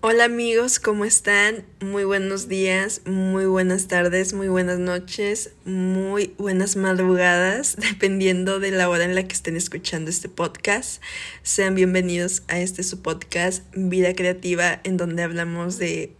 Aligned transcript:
Hola 0.00 0.26
amigos, 0.26 0.78
¿cómo 0.78 1.04
están? 1.04 1.64
Muy 1.80 2.04
buenos 2.04 2.46
días, 2.46 3.00
muy 3.04 3.46
buenas 3.46 3.88
tardes, 3.88 4.32
muy 4.32 4.46
buenas 4.46 4.78
noches, 4.78 5.50
muy 5.64 6.36
buenas 6.38 6.76
madrugadas, 6.76 7.74
dependiendo 7.90 8.60
de 8.60 8.70
la 8.70 8.88
hora 8.88 9.02
en 9.02 9.16
la 9.16 9.24
que 9.24 9.34
estén 9.34 9.56
escuchando 9.56 10.08
este 10.08 10.28
podcast. 10.28 11.02
Sean 11.42 11.74
bienvenidos 11.74 12.44
a 12.46 12.60
este 12.60 12.84
su 12.84 13.02
podcast 13.02 13.64
Vida 13.74 14.14
Creativa, 14.14 14.80
en 14.84 14.98
donde 14.98 15.24
hablamos 15.24 15.78
de 15.78 16.12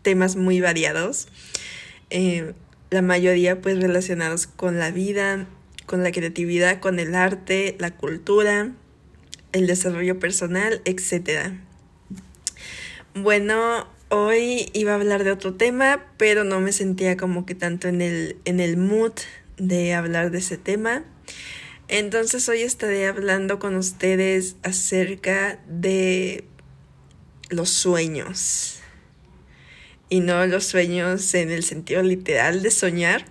temas 0.00 0.36
muy 0.36 0.62
variados. 0.62 1.28
Eh, 2.08 2.54
la 2.88 3.02
mayoría 3.02 3.60
pues 3.60 3.78
relacionados 3.78 4.46
con 4.46 4.78
la 4.78 4.90
vida, 4.90 5.46
con 5.84 6.02
la 6.02 6.12
creatividad, 6.12 6.80
con 6.80 6.98
el 6.98 7.14
arte, 7.14 7.76
la 7.78 7.94
cultura, 7.94 8.72
el 9.52 9.66
desarrollo 9.66 10.18
personal, 10.18 10.80
etcétera. 10.86 11.60
Bueno, 13.14 13.86
hoy 14.08 14.70
iba 14.72 14.92
a 14.92 14.94
hablar 14.94 15.22
de 15.22 15.32
otro 15.32 15.52
tema, 15.52 16.06
pero 16.16 16.44
no 16.44 16.60
me 16.60 16.72
sentía 16.72 17.18
como 17.18 17.44
que 17.44 17.54
tanto 17.54 17.86
en 17.88 18.00
el, 18.00 18.38
en 18.46 18.58
el 18.58 18.78
mood 18.78 19.12
de 19.58 19.92
hablar 19.92 20.30
de 20.30 20.38
ese 20.38 20.56
tema. 20.56 21.04
Entonces 21.88 22.48
hoy 22.48 22.62
estaré 22.62 23.06
hablando 23.06 23.58
con 23.58 23.76
ustedes 23.76 24.56
acerca 24.62 25.60
de 25.68 26.44
los 27.50 27.68
sueños. 27.68 28.80
Y 30.08 30.20
no 30.20 30.46
los 30.46 30.64
sueños 30.64 31.34
en 31.34 31.50
el 31.50 31.64
sentido 31.64 32.02
literal 32.02 32.62
de 32.62 32.70
soñar, 32.70 33.26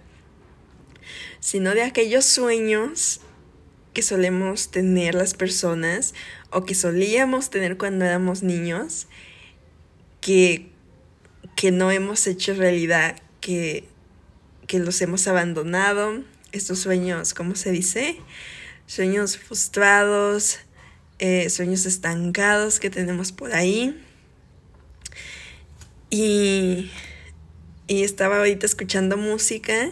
sino 1.39 1.73
de 1.73 1.81
aquellos 1.81 2.25
sueños 2.25 3.22
que 3.94 4.03
solemos 4.03 4.70
tener 4.70 5.16
las 5.16 5.34
personas 5.34 6.13
o 6.52 6.66
que 6.66 6.75
solíamos 6.75 7.50
tener 7.50 7.77
cuando 7.77 8.05
éramos 8.05 8.44
niños 8.44 9.08
que, 10.21 10.70
que 11.55 11.71
no 11.71 11.91
hemos 11.91 12.25
hecho 12.27 12.53
realidad, 12.53 13.17
que, 13.41 13.83
que 14.67 14.80
los 14.80 15.02
hemos 15.02 15.28
abandonado, 15.28 16.23
estos 16.52 16.80
sueños, 16.80 17.33
¿cómo 17.33 17.55
se 17.55 17.72
dice? 17.72 18.17
Sueños 18.86 19.38
frustrados, 19.38 20.59
eh, 21.19 21.50
sueños 21.50 21.86
estancados 21.86 22.80
que 22.80 22.89
tenemos 22.89 23.31
por 23.31 23.53
ahí. 23.53 24.00
Y, 26.09 26.91
y 27.88 28.03
estaba 28.03 28.38
ahorita 28.38 28.66
escuchando 28.66 29.17
música. 29.17 29.89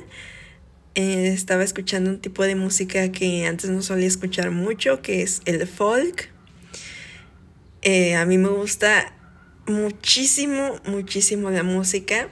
Eh, 0.96 1.28
estaba 1.28 1.64
escuchando 1.64 2.10
un 2.10 2.20
tipo 2.20 2.44
de 2.44 2.56
música 2.56 3.12
que 3.12 3.46
antes 3.46 3.70
no 3.70 3.82
solía 3.82 4.08
escuchar 4.08 4.52
mucho, 4.52 5.02
que 5.02 5.22
es 5.22 5.42
el 5.46 5.66
folk. 5.66 6.30
Eh, 7.82 8.16
a 8.16 8.26
mí 8.26 8.38
me 8.38 8.50
gusta 8.50 9.14
muchísimo, 9.70 10.76
muchísimo 10.86 11.50
la 11.50 11.64
música. 11.64 12.30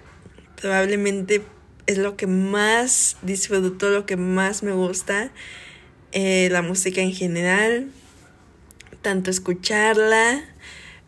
Probablemente 0.59 1.43
es 1.85 1.97
lo 1.97 2.17
que 2.17 2.27
más 2.27 3.17
disfruto, 3.21 3.89
lo 3.89 4.05
que 4.05 4.17
más 4.17 4.63
me 4.63 4.73
gusta. 4.73 5.31
Eh, 6.11 6.49
la 6.51 6.61
música 6.61 7.01
en 7.01 7.13
general. 7.13 7.89
Tanto 9.01 9.29
escucharla 9.29 10.43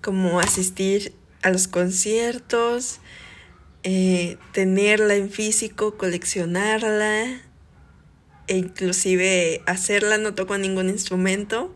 como 0.01 0.39
asistir 0.39 1.13
a 1.41 1.49
los 1.49 1.67
conciertos. 1.67 2.99
Eh, 3.83 4.37
tenerla 4.53 5.15
en 5.15 5.29
físico, 5.29 5.97
coleccionarla. 5.97 7.41
E 8.47 8.57
inclusive 8.57 9.61
hacerla, 9.67 10.17
no 10.17 10.33
toco 10.33 10.57
ningún 10.57 10.89
instrumento. 10.89 11.75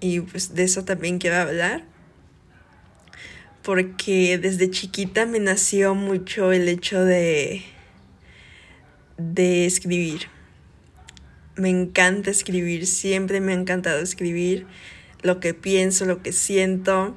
Y 0.00 0.20
pues 0.20 0.54
de 0.54 0.64
eso 0.64 0.84
también 0.84 1.18
quiero 1.18 1.36
hablar 1.36 1.95
porque 3.66 4.38
desde 4.38 4.70
chiquita 4.70 5.26
me 5.26 5.40
nació 5.40 5.96
mucho 5.96 6.52
el 6.52 6.68
hecho 6.68 7.04
de, 7.04 7.64
de 9.18 9.66
escribir. 9.66 10.28
Me 11.56 11.68
encanta 11.68 12.30
escribir, 12.30 12.86
siempre 12.86 13.40
me 13.40 13.52
ha 13.52 13.56
encantado 13.56 13.98
escribir 13.98 14.68
lo 15.22 15.40
que 15.40 15.52
pienso, 15.52 16.04
lo 16.04 16.22
que 16.22 16.30
siento. 16.30 17.16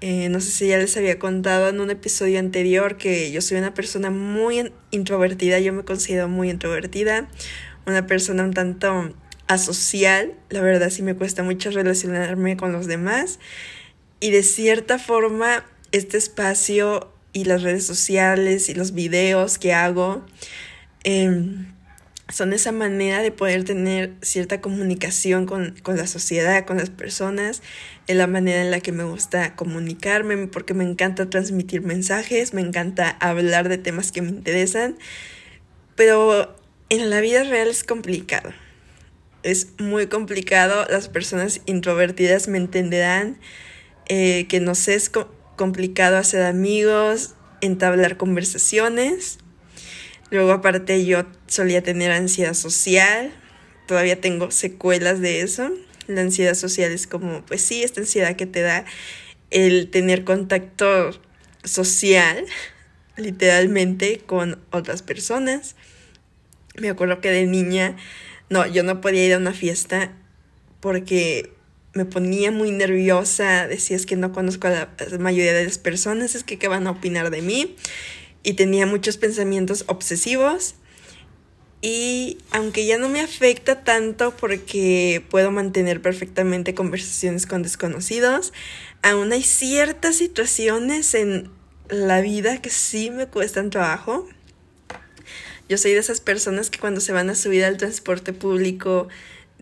Eh, 0.00 0.28
no 0.28 0.40
sé 0.40 0.52
si 0.52 0.68
ya 0.68 0.78
les 0.78 0.96
había 0.96 1.18
contado 1.18 1.70
en 1.70 1.80
un 1.80 1.90
episodio 1.90 2.38
anterior 2.38 2.96
que 2.96 3.32
yo 3.32 3.40
soy 3.40 3.58
una 3.58 3.74
persona 3.74 4.10
muy 4.10 4.72
introvertida, 4.92 5.58
yo 5.58 5.72
me 5.72 5.82
considero 5.82 6.28
muy 6.28 6.48
introvertida, 6.48 7.28
una 7.86 8.06
persona 8.06 8.44
un 8.44 8.54
tanto 8.54 9.16
asocial, 9.48 10.32
la 10.48 10.60
verdad 10.60 10.90
sí 10.90 11.02
me 11.02 11.16
cuesta 11.16 11.42
mucho 11.42 11.72
relacionarme 11.72 12.56
con 12.56 12.70
los 12.70 12.86
demás 12.86 13.40
y 14.20 14.30
de 14.30 14.44
cierta 14.44 15.00
forma 15.00 15.64
este 15.92 16.16
espacio 16.16 17.12
y 17.32 17.44
las 17.44 17.62
redes 17.62 17.86
sociales 17.86 18.68
y 18.68 18.74
los 18.74 18.92
videos 18.92 19.58
que 19.58 19.72
hago 19.72 20.24
em, 21.04 21.72
son 22.28 22.52
esa 22.52 22.72
manera 22.72 23.22
de 23.22 23.30
poder 23.30 23.64
tener 23.64 24.14
cierta 24.22 24.60
comunicación 24.60 25.44
con, 25.46 25.74
con, 25.82 25.96
la 25.96 26.06
sociedad, 26.06 26.64
con 26.64 26.78
las 26.78 26.90
personas, 26.90 27.62
es 28.06 28.16
la 28.16 28.26
manera 28.26 28.62
en 28.62 28.70
la 28.70 28.80
que 28.80 28.92
me 28.92 29.04
gusta 29.04 29.54
comunicarme, 29.54 30.46
porque 30.46 30.72
me 30.72 30.84
encanta 30.84 31.28
transmitir 31.28 31.82
mensajes, 31.82 32.54
me 32.54 32.62
encanta 32.62 33.10
hablar 33.20 33.68
de 33.68 33.76
temas 33.76 34.12
que 34.12 34.22
me 34.22 34.30
interesan, 34.30 34.96
pero 35.94 36.56
en 36.88 37.10
la 37.10 37.20
vida 37.20 37.44
real 37.44 37.68
es 37.68 37.84
complicado. 37.84 38.52
Es 39.42 39.68
muy 39.78 40.06
complicado, 40.06 40.86
las 40.88 41.08
personas 41.08 41.60
introvertidas 41.66 42.48
me 42.48 42.58
entenderán, 42.58 43.38
eh, 44.08 44.46
que 44.48 44.60
no 44.60 44.74
sé, 44.74 44.94
es 44.94 45.10
complicado 45.62 46.16
hacer 46.16 46.42
amigos, 46.42 47.36
entablar 47.60 48.16
conversaciones. 48.16 49.38
Luego 50.28 50.50
aparte 50.50 51.06
yo 51.06 51.24
solía 51.46 51.84
tener 51.84 52.10
ansiedad 52.10 52.54
social, 52.54 53.32
todavía 53.86 54.20
tengo 54.20 54.50
secuelas 54.50 55.20
de 55.20 55.42
eso. 55.42 55.70
La 56.08 56.22
ansiedad 56.22 56.54
social 56.54 56.90
es 56.90 57.06
como, 57.06 57.46
pues 57.46 57.62
sí, 57.62 57.84
esta 57.84 58.00
ansiedad 58.00 58.34
que 58.34 58.46
te 58.46 58.60
da 58.60 58.84
el 59.52 59.88
tener 59.88 60.24
contacto 60.24 61.12
social, 61.62 62.44
literalmente, 63.16 64.18
con 64.18 64.58
otras 64.72 65.02
personas. 65.02 65.76
Me 66.74 66.90
acuerdo 66.90 67.20
que 67.20 67.30
de 67.30 67.46
niña, 67.46 67.96
no, 68.50 68.66
yo 68.66 68.82
no 68.82 69.00
podía 69.00 69.24
ir 69.26 69.34
a 69.34 69.38
una 69.38 69.52
fiesta 69.52 70.10
porque 70.80 71.52
me 71.94 72.04
ponía 72.04 72.50
muy 72.50 72.70
nerviosa, 72.70 73.66
decía 73.68 73.96
es 73.96 74.06
que 74.06 74.16
no 74.16 74.32
conozco 74.32 74.68
a 74.68 74.70
la 74.70 75.18
mayoría 75.18 75.52
de 75.52 75.64
las 75.64 75.78
personas, 75.78 76.34
es 76.34 76.44
que 76.44 76.58
qué 76.58 76.68
van 76.68 76.86
a 76.86 76.92
opinar 76.92 77.30
de 77.30 77.42
mí. 77.42 77.76
Y 78.42 78.54
tenía 78.54 78.86
muchos 78.86 79.18
pensamientos 79.18 79.84
obsesivos. 79.86 80.74
Y 81.80 82.38
aunque 82.50 82.86
ya 82.86 82.96
no 82.96 83.08
me 83.08 83.20
afecta 83.20 83.82
tanto 83.82 84.34
porque 84.36 85.24
puedo 85.30 85.50
mantener 85.50 86.00
perfectamente 86.00 86.74
conversaciones 86.74 87.44
con 87.46 87.62
desconocidos, 87.62 88.52
aún 89.02 89.32
hay 89.32 89.42
ciertas 89.42 90.16
situaciones 90.16 91.14
en 91.14 91.50
la 91.88 92.20
vida 92.20 92.62
que 92.62 92.70
sí 92.70 93.10
me 93.10 93.26
cuestan 93.26 93.70
trabajo. 93.70 94.28
Yo 95.68 95.76
soy 95.76 95.92
de 95.92 95.98
esas 95.98 96.20
personas 96.20 96.70
que 96.70 96.78
cuando 96.78 97.00
se 97.00 97.12
van 97.12 97.30
a 97.30 97.34
subir 97.34 97.64
al 97.64 97.76
transporte 97.76 98.32
público 98.32 99.08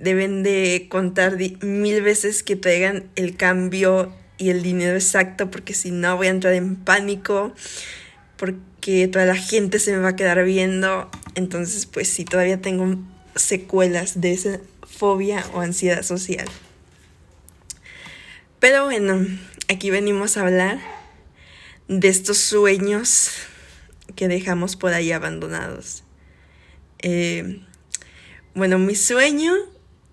deben 0.00 0.42
de 0.42 0.86
contar 0.88 1.36
mil 1.60 2.02
veces 2.02 2.42
que 2.42 2.56
traigan 2.56 3.10
el 3.16 3.36
cambio 3.36 4.12
y 4.38 4.48
el 4.48 4.62
dinero 4.62 4.94
exacto 4.94 5.50
porque 5.50 5.74
si 5.74 5.90
no 5.90 6.16
voy 6.16 6.28
a 6.28 6.30
entrar 6.30 6.54
en 6.54 6.76
pánico 6.76 7.52
porque 8.38 9.06
toda 9.08 9.26
la 9.26 9.36
gente 9.36 9.78
se 9.78 9.92
me 9.92 9.98
va 9.98 10.10
a 10.10 10.16
quedar 10.16 10.42
viendo. 10.44 11.10
Entonces 11.34 11.84
pues 11.84 12.08
sí 12.08 12.24
todavía 12.24 12.62
tengo 12.62 12.96
secuelas 13.36 14.22
de 14.22 14.32
esa 14.32 14.60
fobia 14.82 15.44
o 15.52 15.60
ansiedad 15.60 16.02
social. 16.02 16.48
Pero 18.58 18.86
bueno 18.86 19.26
aquí 19.68 19.90
venimos 19.90 20.38
a 20.38 20.40
hablar 20.40 20.78
de 21.88 22.08
estos 22.08 22.38
sueños 22.38 23.32
que 24.16 24.28
dejamos 24.28 24.76
por 24.76 24.94
ahí 24.94 25.12
abandonados. 25.12 26.04
Eh, 27.02 27.60
bueno 28.54 28.78
mi 28.78 28.94
sueño 28.94 29.52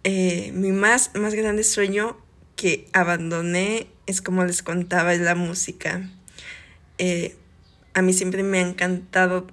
eh, 0.10 0.54
mi 0.54 0.72
más, 0.72 1.12
más 1.16 1.34
grande 1.34 1.66
sueño 1.66 2.16
que 2.56 2.88
abandoné 2.94 3.88
es 4.06 4.22
como 4.22 4.46
les 4.46 4.64
contaba, 4.64 5.14
es 5.14 5.20
la 5.20 5.36
música. 5.36 6.10
Eh, 6.98 7.36
a 7.94 8.02
mí 8.02 8.14
siempre 8.14 8.42
me 8.42 8.60
ha 8.60 8.62
encantado 8.62 9.48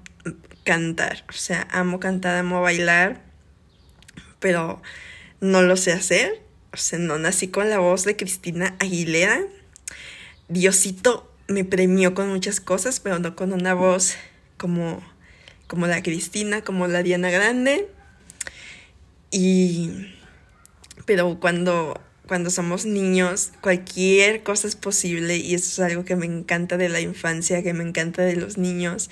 cantar, 0.62 1.24
o 1.28 1.32
sea, 1.32 1.66
amo 1.72 1.98
cantar, 1.98 2.36
amo 2.36 2.62
bailar, 2.62 3.20
pero 4.38 4.80
no 5.40 5.62
lo 5.62 5.76
sé 5.76 5.90
hacer, 5.90 6.40
o 6.72 6.76
sea, 6.76 7.00
no 7.00 7.18
nací 7.18 7.48
con 7.48 7.68
la 7.68 7.80
voz 7.80 8.04
de 8.04 8.14
Cristina 8.14 8.76
Aguilera. 8.78 9.40
Diosito 10.46 11.28
me 11.48 11.64
premió 11.64 12.14
con 12.14 12.28
muchas 12.28 12.60
cosas, 12.60 13.00
pero 13.00 13.18
no 13.18 13.34
con 13.34 13.52
una 13.52 13.74
voz 13.74 14.14
como, 14.56 15.02
como 15.66 15.88
la 15.88 16.00
Cristina, 16.00 16.62
como 16.62 16.86
la 16.86 17.02
Diana 17.02 17.30
Grande. 17.30 17.88
Y 19.32 20.14
pero 21.06 21.38
cuando 21.40 22.00
cuando 22.26 22.48
somos 22.50 22.86
niños, 22.86 23.52
cualquier 23.60 24.42
cosa 24.42 24.66
es 24.66 24.76
posible 24.76 25.36
y 25.36 25.54
eso 25.54 25.82
es 25.82 25.90
algo 25.90 26.06
que 26.06 26.16
me 26.16 26.24
encanta 26.24 26.78
de 26.78 26.88
la 26.88 27.00
infancia, 27.00 27.62
que 27.62 27.74
me 27.74 27.84
encanta 27.84 28.22
de 28.22 28.36
los 28.36 28.56
niños, 28.56 29.10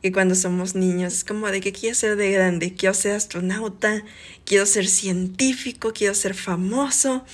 que 0.00 0.12
cuando 0.12 0.36
somos 0.36 0.74
niños 0.76 1.12
es 1.12 1.24
como 1.24 1.48
de 1.48 1.60
que 1.60 1.72
quiero 1.72 1.96
ser 1.96 2.16
de 2.16 2.30
grande, 2.30 2.74
quiero 2.74 2.94
ser 2.94 3.16
astronauta, 3.16 4.04
quiero 4.44 4.66
ser 4.66 4.86
científico, 4.86 5.92
quiero 5.92 6.14
ser 6.14 6.34
famoso 6.34 7.24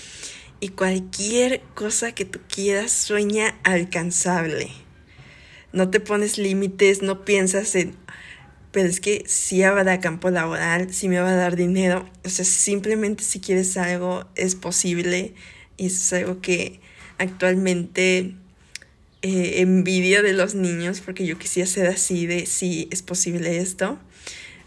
y 0.60 0.70
cualquier 0.70 1.60
cosa 1.74 2.12
que 2.12 2.24
tú 2.24 2.40
quieras 2.48 2.92
sueña 2.92 3.58
alcanzable. 3.64 4.70
No 5.72 5.90
te 5.90 6.00
pones 6.00 6.38
límites, 6.38 7.02
no 7.02 7.26
piensas 7.26 7.74
en, 7.74 7.94
pero 8.78 8.90
es 8.90 9.00
que 9.00 9.24
si 9.26 9.64
habrá 9.64 9.98
campo 9.98 10.30
laboral, 10.30 10.94
si 10.94 11.08
me 11.08 11.18
va 11.18 11.30
a 11.30 11.34
dar 11.34 11.56
dinero, 11.56 12.08
o 12.24 12.28
sea, 12.28 12.44
simplemente 12.44 13.24
si 13.24 13.40
quieres 13.40 13.76
algo 13.76 14.24
es 14.36 14.54
posible 14.54 15.34
y 15.76 15.86
eso 15.86 15.96
es 15.96 16.22
algo 16.22 16.40
que 16.40 16.78
actualmente 17.18 18.36
eh, 19.22 19.54
envidio 19.56 20.22
de 20.22 20.32
los 20.32 20.54
niños 20.54 21.00
porque 21.00 21.26
yo 21.26 21.38
quisiera 21.38 21.68
ser 21.68 21.88
así 21.88 22.26
de 22.26 22.46
si 22.46 22.86
es 22.92 23.02
posible 23.02 23.58
esto, 23.58 23.98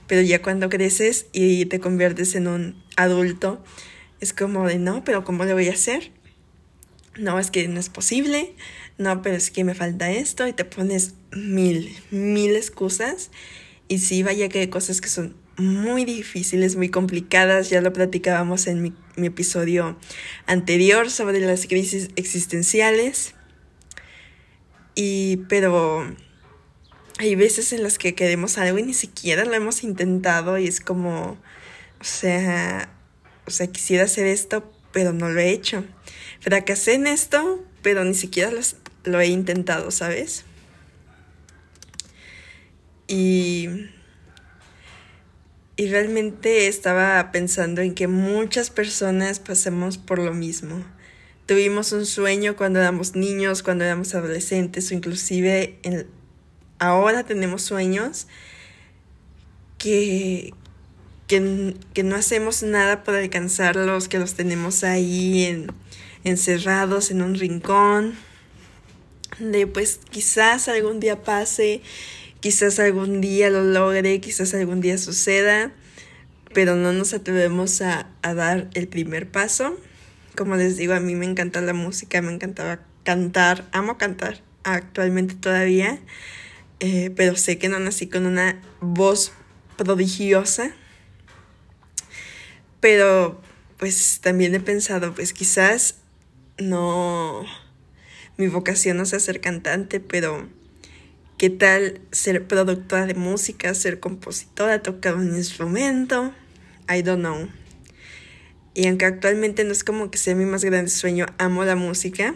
pero 0.08 0.22
ya 0.22 0.42
cuando 0.42 0.68
creces 0.68 1.28
y 1.32 1.68
te 1.68 1.80
conviertes 1.80 2.36
en 2.36 2.48
un 2.48 2.84
adulto, 2.98 3.64
es 4.20 4.34
como 4.34 4.68
de 4.68 4.78
no, 4.78 5.06
pero 5.06 5.24
¿cómo 5.24 5.46
le 5.46 5.54
voy 5.54 5.70
a 5.70 5.72
hacer? 5.72 6.12
No, 7.18 7.40
es 7.40 7.50
que 7.50 7.66
no 7.70 7.80
es 7.80 7.88
posible, 7.88 8.56
no, 8.98 9.22
pero 9.22 9.38
es 9.38 9.52
que 9.52 9.64
me 9.64 9.74
falta 9.74 10.12
esto 10.12 10.46
y 10.48 10.52
te 10.52 10.66
pones 10.66 11.14
mil, 11.32 11.96
mil 12.12 12.58
excusas. 12.58 13.32
Y 13.92 14.00
sí, 14.00 14.24
vaya 14.24 14.48
que 14.48 14.60
hay 14.62 14.68
cosas 14.70 15.02
que 15.02 15.10
son 15.10 15.36
muy 15.58 16.06
difíciles, 16.06 16.78
muy 16.78 16.88
complicadas, 16.88 17.70
ya 17.70 17.82
lo 17.82 17.92
platicábamos 17.92 18.68
en 18.68 18.82
mi, 18.82 18.94
mi 19.18 19.28
episodio 19.28 19.98
anterior 20.46 21.10
sobre 21.10 21.42
las 21.42 21.68
crisis 21.68 22.08
existenciales. 22.16 23.34
Y, 24.96 25.42
pero 25.50 26.10
hay 27.20 27.36
veces 27.36 27.74
en 27.74 27.84
las 27.84 27.98
que 27.98 28.16
queremos 28.16 28.58
algo 28.58 28.80
y 28.80 28.84
ni 28.84 28.94
siquiera 28.94 29.44
lo 29.44 29.56
hemos 29.56 29.84
intentado 29.84 30.58
y 30.58 30.68
es 30.68 30.80
como, 30.80 31.38
o 32.00 32.04
sea, 32.06 32.94
o 33.46 33.52
sea, 33.52 33.68
quisiera 33.68 34.06
hacer 34.06 34.26
esto, 34.26 34.72
pero 34.94 35.12
no 35.12 35.28
lo 35.28 35.42
he 35.42 35.50
hecho. 35.50 35.84
Fracasé 36.40 36.94
en 36.94 37.08
esto, 37.08 37.62
pero 37.82 38.06
ni 38.06 38.14
siquiera 38.14 38.52
lo 39.04 39.20
he 39.20 39.28
intentado, 39.28 39.92
¿sabes? 39.92 40.46
Y, 43.12 43.68
y 45.76 45.88
realmente 45.90 46.68
estaba 46.68 47.32
pensando 47.32 47.82
en 47.82 47.94
que 47.94 48.08
muchas 48.08 48.70
personas 48.70 49.40
pasamos 49.40 49.98
por 49.98 50.20
lo 50.20 50.34
mismo. 50.34 50.84
Tuvimos 51.46 51.92
un 51.92 52.06
sueño 52.06 52.56
cuando 52.56 52.80
éramos 52.80 53.16
niños, 53.16 53.64
cuando 53.64 53.84
éramos 53.84 54.16
adolescentes 54.16 54.90
o 54.92 54.94
inclusive 54.94 55.78
ahora 56.80 57.24
tenemos 57.24 57.62
sueños 57.62 58.28
que, 59.78 60.54
que, 61.28 62.04
no 62.04 62.16
hacemos 62.16 62.64
nada 62.64 63.04
para 63.04 63.20
alcanzarlos, 63.20 64.08
que 64.08 64.20
los 64.20 64.36
tenemos 64.36 64.84
ahí 64.84 65.68
encerrados 66.24 67.12
en 67.12 67.22
un 67.22 67.36
rincón, 67.36 68.16
de 69.40 69.68
pues 69.68 70.00
quizás 70.10 70.68
algún 70.68 71.00
día 71.00 71.24
pase, 71.24 71.82
quizás 72.42 72.80
algún 72.80 73.22
día 73.22 73.50
lo 73.50 73.64
logre, 73.64 74.20
quizás 74.20 74.54
algún 74.54 74.82
día 74.82 74.98
suceda, 74.98 75.72
pero 76.54 76.76
no 76.76 76.92
nos 76.92 77.14
atrevemos 77.14 77.82
a, 77.82 78.10
dar 78.22 78.70
el 78.74 78.90
primer 78.90 79.32
paso. 79.32 79.80
Como 80.36 80.58
les 80.58 80.76
digo, 80.76 80.94
a 80.94 81.00
mí 81.00 81.16
me 81.16 81.26
encanta 81.26 81.62
la 81.62 81.74
música, 81.74 82.22
me 82.22 82.34
encantaba 82.34 82.82
cantar, 83.04 83.70
amo 83.72 83.98
cantar 83.98 84.42
actualmente 84.64 85.36
todavía, 85.36 86.00
eh, 86.82 87.12
pero 87.16 87.38
sé 87.38 87.58
que 87.58 87.70
no 87.70 87.80
nací 87.80 88.08
con 88.08 88.26
una 88.26 88.62
voz 88.82 89.32
prodigiosa 89.78 90.76
pero 92.82 93.40
pues 93.78 94.20
también 94.22 94.54
he 94.54 94.60
pensado, 94.60 95.14
pues 95.16 95.32
quizás 95.32 95.96
no, 96.58 97.46
mi 98.36 98.48
vocación 98.48 98.98
no 98.98 99.06
sea 99.06 99.20
ser 99.20 99.40
cantante, 99.40 100.02
pero 100.02 100.50
¿qué 101.42 101.50
tal 101.50 102.02
ser 102.12 102.46
productora 102.46 103.08
de 103.08 103.16
música, 103.16 103.74
ser 103.74 104.00
compositora, 104.00 104.84
tocar 104.84 105.16
un 105.16 105.36
instrumento? 105.36 106.32
I 106.88 107.02
don't 107.02 107.22
know. 107.22 107.50
Y 108.76 108.86
aunque 108.86 109.06
actualmente 109.06 109.64
no 109.64 109.72
es 109.72 109.84
como 109.84 110.12
que 110.12 110.20
sea 110.20 110.36
mi 110.36 110.46
más 110.46 110.64
grande 110.64 110.92
sueño, 110.92 111.26
amo 111.40 111.66
la 111.66 111.76
música. 111.76 112.36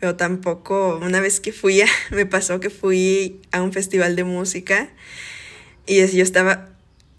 Pero 0.00 0.16
tampoco, 0.16 0.98
una 1.02 1.20
vez 1.20 1.38
que 1.38 1.52
fui 1.52 1.82
a, 1.82 1.86
me 2.10 2.24
pasó 2.24 2.60
que 2.60 2.70
fui 2.70 3.42
a 3.52 3.62
un 3.62 3.74
festival 3.74 4.16
de 4.16 4.24
música 4.24 4.88
y 5.86 5.96
yo 5.98 6.22
estaba 6.22 6.70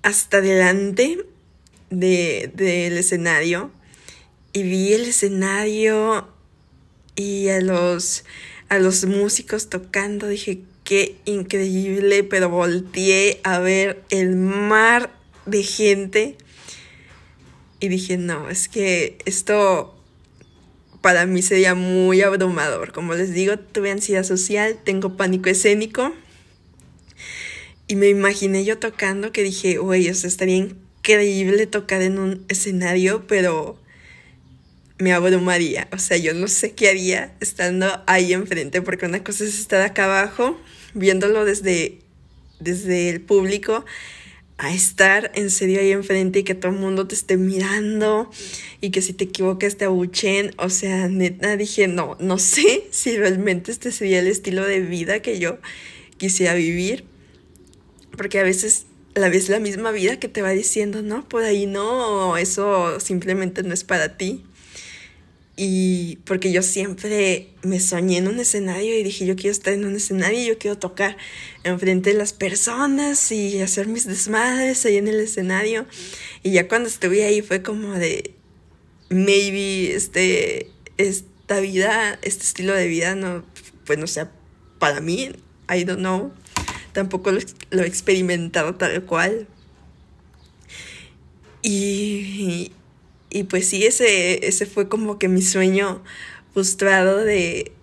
hasta 0.02 0.38
adelante 0.38 1.20
de, 1.92 2.50
del 2.56 2.98
escenario 2.98 3.70
y 4.54 4.64
vi 4.64 4.92
el 4.94 5.04
escenario 5.04 6.28
y 7.16 7.50
a 7.50 7.62
los, 7.62 8.26
a 8.70 8.80
los 8.80 9.06
músicos 9.06 9.70
tocando, 9.70 10.28
dije, 10.28 10.62
qué 10.84 11.18
increíble, 11.26 12.24
pero 12.24 12.50
volteé 12.50 13.40
a 13.44 13.60
ver 13.60 14.04
el 14.10 14.36
mar 14.36 15.12
de 15.46 15.64
gente 15.64 16.38
y 17.80 17.88
dije, 17.90 18.18
no, 18.18 18.50
es 18.50 18.70
que 18.70 19.18
esto 19.26 19.96
para 21.02 21.26
mí 21.28 21.42
sería 21.42 21.76
muy 21.76 22.22
abrumador. 22.22 22.92
Como 22.92 23.14
les 23.14 23.32
digo, 23.32 23.60
tuve 23.60 23.92
ansiedad 23.92 24.24
social, 24.24 24.80
tengo 24.84 25.18
pánico 25.18 25.50
escénico. 25.50 26.14
Y 27.88 27.96
me 27.96 28.10
imaginé 28.10 28.66
yo 28.66 28.80
tocando 28.80 29.32
que 29.32 29.44
dije, 29.44 29.78
güey, 29.78 30.10
o 30.10 30.12
estaría 30.12 30.56
increíble 30.56 31.68
tocar 31.68 32.02
en 32.02 32.18
un 32.18 32.44
escenario, 32.48 33.28
pero 33.28 33.78
me 34.98 35.14
abrumaría. 35.14 35.88
O 35.92 35.98
sea, 35.98 36.18
yo 36.18 36.34
no 36.34 36.48
sé 36.48 36.74
qué 36.74 36.90
haría 36.90 37.36
estando 37.40 37.88
ahí 38.08 38.34
enfrente, 38.34 38.82
porque 38.82 39.06
una 39.06 39.24
cosa 39.24 39.44
es 39.44 39.60
estar 39.60 39.82
acá 39.82 40.06
abajo, 40.06 40.60
viéndolo 40.94 41.46
desde, 41.46 42.00
desde 42.60 43.10
el 43.10 43.22
público, 43.22 43.86
a 44.58 44.74
estar 44.74 45.32
en 45.36 45.50
serio 45.50 45.82
ahí 45.82 45.92
enfrente 45.92 46.40
y 46.40 46.44
que 46.44 46.56
todo 46.56 46.72
el 46.72 46.78
mundo 46.78 47.08
te 47.08 47.16
esté 47.16 47.36
mirando 47.36 48.32
y 48.80 48.92
que 48.92 49.02
si 49.02 49.12
te 49.12 49.26
equivocas 49.26 49.76
te 49.76 49.86
abuchen. 49.86 50.54
O 50.58 50.70
sea, 50.70 51.10
neta 51.10 51.58
dije, 51.58 51.88
no, 51.88 52.16
no 52.20 52.38
sé 52.38 52.88
si 52.92 53.18
realmente 53.18 53.72
este 53.72 53.92
sería 53.92 54.20
el 54.20 54.28
estilo 54.28 54.66
de 54.66 54.80
vida 54.80 55.22
que 55.22 55.40
yo 55.40 55.60
quisiera 56.18 56.54
vivir. 56.54 57.06
Porque 58.16 58.40
a 58.40 58.44
veces 58.44 58.86
la 59.14 59.28
vez 59.28 59.50
la 59.50 59.60
misma 59.60 59.92
vida 59.92 60.20
que 60.20 60.30
te 60.30 60.42
va 60.42 60.52
diciendo, 60.52 61.02
no, 61.02 61.28
por 61.28 61.44
ahí 61.44 61.66
no, 61.66 62.38
eso 62.38 63.02
simplemente 63.02 63.62
no 63.64 63.74
es 63.74 63.84
para 63.84 64.16
ti. 64.18 64.46
Y 65.58 66.18
porque 66.26 66.52
yo 66.52 66.62
siempre 66.62 67.50
me 67.64 67.80
soñé 67.80 68.18
en 68.18 68.28
un 68.28 68.40
escenario 68.40 68.98
y 68.98 69.04
dije, 69.04 69.26
yo 69.26 69.36
quiero 69.36 69.52
estar 69.52 69.74
en 69.74 69.86
un 69.86 69.96
escenario 69.96 70.40
y 70.40 70.48
yo 70.48 70.58
quiero 70.58 70.78
tocar 70.78 71.18
enfrente 71.64 72.12
de 72.12 72.18
las 72.18 72.34
personas 72.34 73.32
y 73.32 73.62
hacer 73.62 73.88
mis 73.88 74.06
desmadres 74.06 74.86
ahí 74.86 74.98
en 74.98 75.08
el 75.08 75.20
escenario. 75.20 75.86
Y 76.44 76.52
ya 76.52 76.68
cuando 76.68 76.90
estuve 76.90 77.24
ahí 77.24 77.42
fue 77.42 77.62
como 77.62 77.94
de, 77.94 78.34
maybe 79.10 79.96
este, 79.96 80.72
esta 80.98 81.62
vida, 81.62 82.20
este 82.22 82.44
estilo 82.44 82.74
de 82.74 82.88
vida 82.88 83.16
no, 83.16 83.46
pues 83.86 83.98
no 83.98 84.08
sea 84.08 84.32
para 84.78 85.00
mí, 85.00 85.32
I 85.70 85.86
don't 85.86 86.00
know 86.00 86.34
tampoco 86.96 87.32
lo, 87.32 87.84
he 87.84 87.88
experimentado 87.88 88.76
tal 88.76 89.04
cual. 89.04 89.48
Y, 91.62 92.72
pues 93.44 93.68
sí, 93.68 93.86
ese, 93.86 94.48
ese 94.48 94.66
fue 94.66 94.88
como 94.88 95.20
que 95.20 95.28
mi 95.28 95.42
sueño 95.42 96.04
frustrado 96.54 97.18
de 97.18 97.74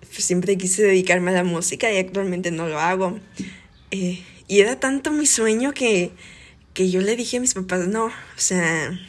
pues, 0.00 0.24
siempre 0.24 0.58
quise 0.58 0.82
dedicarme 0.82 1.30
a 1.30 1.34
la 1.34 1.44
música 1.44 1.90
y 1.90 1.98
actualmente 1.98 2.50
no 2.50 2.68
lo 2.68 2.78
hago. 2.78 3.18
Eh, 3.90 4.22
y 4.48 4.60
era 4.60 4.78
tanto 4.78 5.10
mi 5.10 5.26
sueño 5.26 5.72
que, 5.72 6.10
que 6.74 6.90
yo 6.90 7.00
le 7.00 7.16
dije 7.16 7.38
a 7.38 7.40
mis 7.40 7.54
papás, 7.54 7.88
no, 7.88 8.06
o 8.06 8.12
sea, 8.36 9.00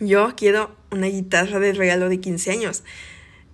yo 0.00 0.34
quiero 0.36 0.76
una 0.90 1.08
guitarra 1.08 1.58
de 1.58 1.72
regalo 1.72 2.08
de 2.08 2.20
15 2.20 2.50
años. 2.52 2.82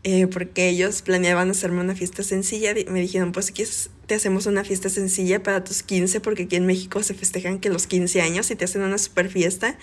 Eh, 0.04 0.26
porque 0.26 0.68
ellos 0.68 1.00
planeaban 1.02 1.48
hacerme 1.50 1.80
una 1.80 1.94
fiesta 1.94 2.24
sencilla. 2.24 2.74
Me 2.88 3.00
dijeron, 3.00 3.30
pues 3.30 3.46
si 3.46 3.52
quieres, 3.52 3.90
te 4.06 4.16
hacemos 4.16 4.46
una 4.46 4.64
fiesta 4.64 4.88
sencilla 4.88 5.42
para 5.42 5.62
tus 5.62 5.84
15, 5.84 6.20
porque 6.20 6.44
aquí 6.44 6.56
en 6.56 6.66
México 6.66 7.02
se 7.02 7.14
festejan 7.14 7.60
que 7.60 7.68
los 7.68 7.86
15 7.86 8.20
años 8.20 8.50
y 8.50 8.56
te 8.56 8.64
hacen 8.64 8.82
una 8.82 8.98
super 8.98 9.28
fiesta. 9.28 9.78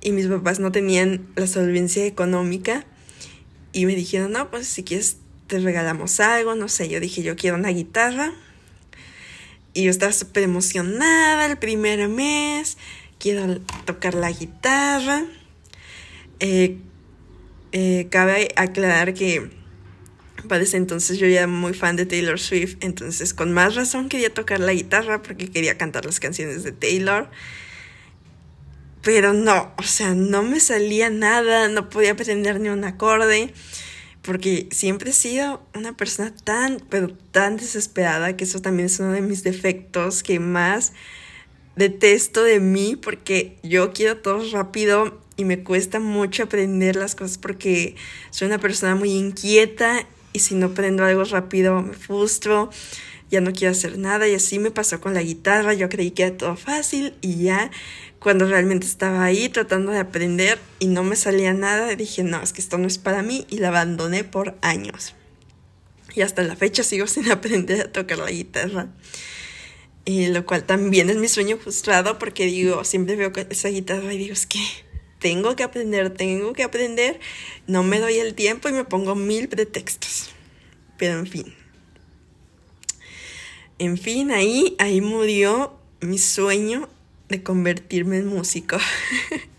Y 0.00 0.12
mis 0.12 0.26
papás 0.26 0.60
no 0.60 0.72
tenían 0.72 1.26
la 1.36 1.46
solvencia 1.46 2.06
económica. 2.06 2.84
Y 3.72 3.86
me 3.86 3.94
dijeron, 3.94 4.32
no, 4.32 4.50
pues 4.50 4.66
si 4.66 4.84
quieres, 4.84 5.18
te 5.46 5.58
regalamos 5.58 6.20
algo, 6.20 6.54
no 6.54 6.68
sé. 6.68 6.88
Yo 6.88 7.00
dije, 7.00 7.22
yo 7.22 7.36
quiero 7.36 7.56
una 7.56 7.70
guitarra. 7.70 8.32
Y 9.74 9.84
yo 9.84 9.90
estaba 9.90 10.12
súper 10.12 10.44
emocionada 10.44 11.46
el 11.46 11.58
primer 11.58 12.08
mes. 12.08 12.78
Quiero 13.18 13.60
tocar 13.84 14.14
la 14.14 14.30
guitarra. 14.30 15.24
Eh, 16.40 16.78
eh, 17.72 18.06
cabe 18.10 18.48
aclarar 18.56 19.12
que 19.12 19.50
para 20.46 20.62
ese 20.62 20.76
entonces 20.76 21.18
yo 21.18 21.26
ya 21.26 21.38
era 21.38 21.46
muy 21.46 21.74
fan 21.74 21.96
de 21.96 22.06
Taylor 22.06 22.38
Swift, 22.38 22.76
entonces 22.80 23.34
con 23.34 23.52
más 23.52 23.74
razón 23.74 24.08
quería 24.08 24.32
tocar 24.32 24.60
la 24.60 24.72
guitarra 24.72 25.20
porque 25.22 25.50
quería 25.50 25.76
cantar 25.76 26.04
las 26.04 26.20
canciones 26.20 26.62
de 26.62 26.72
Taylor. 26.72 27.28
Pero 29.08 29.32
no, 29.32 29.72
o 29.78 29.84
sea, 29.84 30.14
no 30.14 30.42
me 30.42 30.60
salía 30.60 31.08
nada, 31.08 31.70
no 31.70 31.88
podía 31.88 32.10
aprender 32.10 32.60
ni 32.60 32.68
un 32.68 32.84
acorde, 32.84 33.54
porque 34.20 34.68
siempre 34.70 35.12
he 35.12 35.14
sido 35.14 35.66
una 35.74 35.96
persona 35.96 36.34
tan, 36.44 36.82
pero 36.90 37.08
tan 37.30 37.56
desesperada, 37.56 38.36
que 38.36 38.44
eso 38.44 38.60
también 38.60 38.84
es 38.84 39.00
uno 39.00 39.12
de 39.12 39.22
mis 39.22 39.42
defectos 39.44 40.22
que 40.22 40.40
más 40.40 40.92
detesto 41.74 42.44
de 42.44 42.60
mí, 42.60 42.96
porque 42.96 43.56
yo 43.62 43.94
quiero 43.94 44.18
todo 44.18 44.42
rápido 44.52 45.18
y 45.38 45.46
me 45.46 45.64
cuesta 45.64 46.00
mucho 46.00 46.42
aprender 46.42 46.94
las 46.96 47.14
cosas 47.14 47.38
porque 47.38 47.96
soy 48.28 48.48
una 48.48 48.58
persona 48.58 48.94
muy 48.94 49.12
inquieta 49.12 50.06
y 50.34 50.40
si 50.40 50.54
no 50.54 50.66
aprendo 50.66 51.02
algo 51.02 51.24
rápido 51.24 51.80
me 51.80 51.94
frustro, 51.94 52.68
ya 53.30 53.40
no 53.40 53.52
quiero 53.52 53.72
hacer 53.72 53.98
nada 53.98 54.28
y 54.28 54.34
así 54.34 54.58
me 54.58 54.70
pasó 54.70 55.00
con 55.00 55.14
la 55.14 55.22
guitarra, 55.22 55.74
yo 55.74 55.88
creí 55.88 56.10
que 56.10 56.24
era 56.24 56.36
todo 56.36 56.56
fácil 56.56 57.14
y 57.20 57.42
ya 57.42 57.70
cuando 58.18 58.46
realmente 58.46 58.86
estaba 58.86 59.24
ahí 59.24 59.48
tratando 59.48 59.92
de 59.92 59.98
aprender 59.98 60.58
y 60.78 60.86
no 60.88 61.04
me 61.04 61.16
salía 61.16 61.52
nada, 61.52 61.94
dije, 61.94 62.24
no, 62.24 62.42
es 62.42 62.52
que 62.52 62.60
esto 62.60 62.78
no 62.78 62.86
es 62.86 62.98
para 62.98 63.22
mí 63.22 63.46
y 63.48 63.58
la 63.58 63.68
abandoné 63.68 64.24
por 64.24 64.56
años. 64.60 65.14
Y 66.14 66.22
hasta 66.22 66.42
la 66.42 66.56
fecha 66.56 66.82
sigo 66.82 67.06
sin 67.06 67.30
aprender 67.30 67.80
a 67.80 67.92
tocar 67.92 68.18
la 68.18 68.30
guitarra. 68.30 68.88
Y 70.04 70.28
lo 70.28 70.44
cual 70.46 70.64
también 70.64 71.10
es 71.10 71.16
mi 71.16 71.28
sueño 71.28 71.58
frustrado 71.58 72.18
porque 72.18 72.46
digo, 72.46 72.82
siempre 72.82 73.14
veo 73.14 73.30
esa 73.50 73.68
guitarra 73.68 74.12
y 74.12 74.18
digo, 74.18 74.32
es 74.32 74.46
que 74.46 74.64
tengo 75.18 75.54
que 75.54 75.62
aprender, 75.62 76.10
tengo 76.10 76.54
que 76.54 76.62
aprender, 76.62 77.20
no 77.66 77.82
me 77.82 78.00
doy 78.00 78.14
el 78.14 78.34
tiempo 78.34 78.68
y 78.68 78.72
me 78.72 78.84
pongo 78.84 79.14
mil 79.14 79.48
pretextos. 79.48 80.30
Pero 80.96 81.18
en 81.18 81.26
fin. 81.26 81.54
En 83.78 83.96
fin, 83.96 84.32
ahí, 84.32 84.74
ahí 84.78 85.00
murió 85.00 85.78
mi 86.00 86.18
sueño 86.18 86.88
de 87.28 87.42
convertirme 87.42 88.18
en 88.18 88.26
músico. 88.26 88.78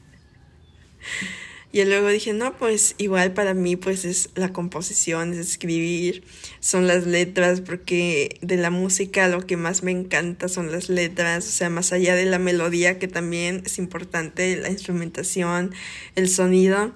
y 1.71 1.83
luego 1.83 2.09
dije, 2.09 2.33
no, 2.33 2.57
pues 2.57 2.95
igual 2.97 3.33
para 3.33 3.53
mí 3.53 3.75
pues 3.75 4.05
es 4.05 4.29
la 4.35 4.51
composición, 4.51 5.33
es 5.33 5.39
escribir, 5.39 6.23
son 6.59 6.87
las 6.87 7.05
letras, 7.05 7.61
porque 7.61 8.39
de 8.41 8.57
la 8.57 8.71
música 8.71 9.27
lo 9.27 9.45
que 9.45 9.55
más 9.55 9.83
me 9.83 9.91
encanta 9.91 10.47
son 10.47 10.71
las 10.71 10.89
letras, 10.89 11.47
o 11.47 11.51
sea, 11.51 11.69
más 11.69 11.93
allá 11.93 12.15
de 12.15 12.25
la 12.25 12.39
melodía 12.39 12.97
que 12.97 13.07
también 13.07 13.61
es 13.65 13.77
importante, 13.77 14.57
la 14.57 14.69
instrumentación, 14.69 15.73
el 16.15 16.29
sonido, 16.29 16.93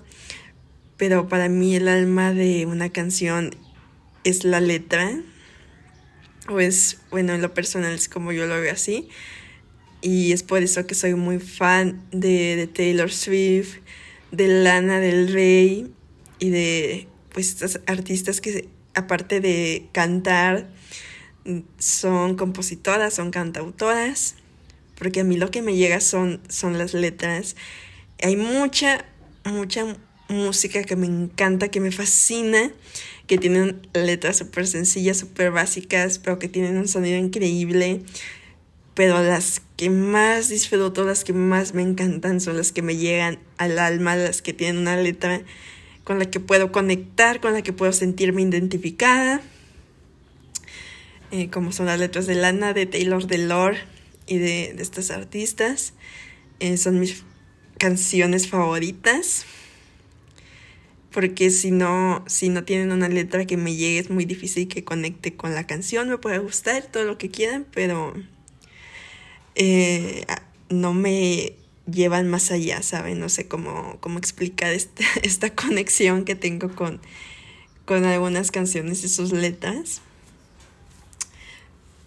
pero 0.98 1.28
para 1.28 1.50
mí 1.50 1.76
el 1.76 1.88
alma 1.88 2.34
de 2.34 2.66
una 2.66 2.90
canción 2.90 3.56
es 4.24 4.44
la 4.44 4.60
letra, 4.60 5.20
o 6.50 6.60
es, 6.60 7.00
bueno, 7.12 7.34
en 7.34 7.42
lo 7.42 7.54
personal 7.54 7.94
es 7.94 8.10
como 8.10 8.32
yo 8.32 8.48
lo 8.48 8.60
veo 8.60 8.74
así 8.74 9.10
y 10.04 10.34
es 10.34 10.44
por 10.44 10.62
eso 10.62 10.86
que 10.86 10.96
soy 10.96 11.16
muy 11.16 11.40
fan 11.40 12.04
de, 12.12 12.70
Taylor 12.72 13.10
Swift, 13.10 13.78
de 14.32 14.48
Lana 14.50 15.00
del 15.00 15.32
Rey 15.32 15.92
y 16.40 16.50
de 16.50 17.08
pues 17.32 17.50
estas 17.50 17.80
artistas 17.88 18.42
que 18.42 18.68
aparte 18.94 19.40
de 19.40 19.88
cantar 19.94 20.70
son 21.80 22.36
compositoras, 22.36 23.14
son 23.14 23.32
cantautoras, 23.32 24.36
porque 25.00 25.22
a 25.22 25.24
mí 25.24 25.38
lo 25.38 25.50
que 25.52 25.62
me 25.62 25.76
llega 25.76 26.02
son, 26.02 26.42
son 26.50 26.78
las 26.78 26.94
letras. 26.94 27.56
Hay 28.22 28.36
mucha, 28.36 29.06
mucha 29.46 29.98
música 30.28 30.84
que 30.84 30.98
me 30.98 31.08
encanta, 31.08 31.70
que 31.70 31.80
me 31.80 31.92
fascina, 31.92 32.72
que 33.26 33.38
tienen 33.38 33.88
letras 33.94 34.38
súper 34.38 34.68
sencillas, 34.68 35.18
súper 35.18 35.52
básicas, 35.52 36.20
pero 36.20 36.40
que 36.40 36.50
tienen 36.50 36.78
un 36.78 36.90
sonido 36.90 37.18
increíble 37.18 38.02
pero 38.94 39.22
las 39.24 39.62
que 39.78 39.90
más 39.90 40.50
disfruto, 40.50 41.04
las 41.04 41.24
que 41.24 41.34
más 41.34 41.74
me 41.74 41.82
encantan 41.82 42.40
son 42.40 42.58
las 42.58 42.72
que 42.72 42.82
me 42.82 42.96
llegan 42.96 43.40
al 43.58 43.80
alma, 43.80 44.16
las 44.16 44.42
que 44.42 44.54
tienen 44.54 44.78
una 44.78 44.98
letra 44.98 45.42
con 46.04 46.20
la 46.20 46.26
que 46.26 46.40
puedo 46.40 46.72
conectar, 46.72 47.40
con 47.40 47.54
la 47.54 47.62
que 47.62 47.74
puedo 47.74 47.94
sentirme 47.94 48.42
identificada, 48.42 49.42
eh, 51.32 51.50
como 51.50 51.72
son 51.72 51.88
las 51.88 52.00
letras 52.00 52.28
de 52.28 52.36
Lana, 52.36 52.74
de 52.74 52.86
Taylor 52.86 53.26
Delore 53.26 53.80
y 54.28 54.38
de, 54.38 54.74
de 54.76 54.84
estas 54.84 55.10
artistas. 55.10 55.94
Eh, 56.60 56.78
son 56.78 57.00
mis 57.00 57.24
canciones 57.80 58.48
favoritas 58.48 59.46
porque 61.14 61.52
si 61.52 61.72
no, 61.72 62.24
si 62.28 62.50
no 62.50 62.64
tienen 62.64 62.92
una 62.92 63.08
letra 63.08 63.46
que 63.46 63.56
me 63.56 63.76
llegue 63.76 64.00
es 64.00 64.10
muy 64.10 64.26
difícil 64.26 64.68
que 64.68 64.84
conecte 64.84 65.36
con 65.36 65.54
la 65.54 65.66
canción, 65.68 66.10
me 66.10 66.18
puede 66.18 66.40
gustar 66.40 66.84
todo 66.92 67.04
lo 67.04 67.18
que 67.18 67.30
quieran, 67.30 67.66
pero 67.72 68.14
eh, 69.56 70.26
no 70.70 70.94
me 70.94 71.54
llevan 71.92 72.30
más 72.30 72.52
allá, 72.52 72.82
¿saben? 72.82 73.20
No 73.20 73.30
sé 73.30 73.48
cómo, 73.48 73.98
cómo 74.00 74.18
explicar 74.18 74.74
esta, 74.74 75.04
esta 75.24 75.54
conexión 75.54 76.26
que 76.26 76.36
tengo 76.36 76.74
con, 76.74 77.00
con 77.86 78.06
algunas 78.06 78.52
canciones 78.52 79.04
y 79.04 79.10
sus 79.10 79.32
letras. 79.32 80.02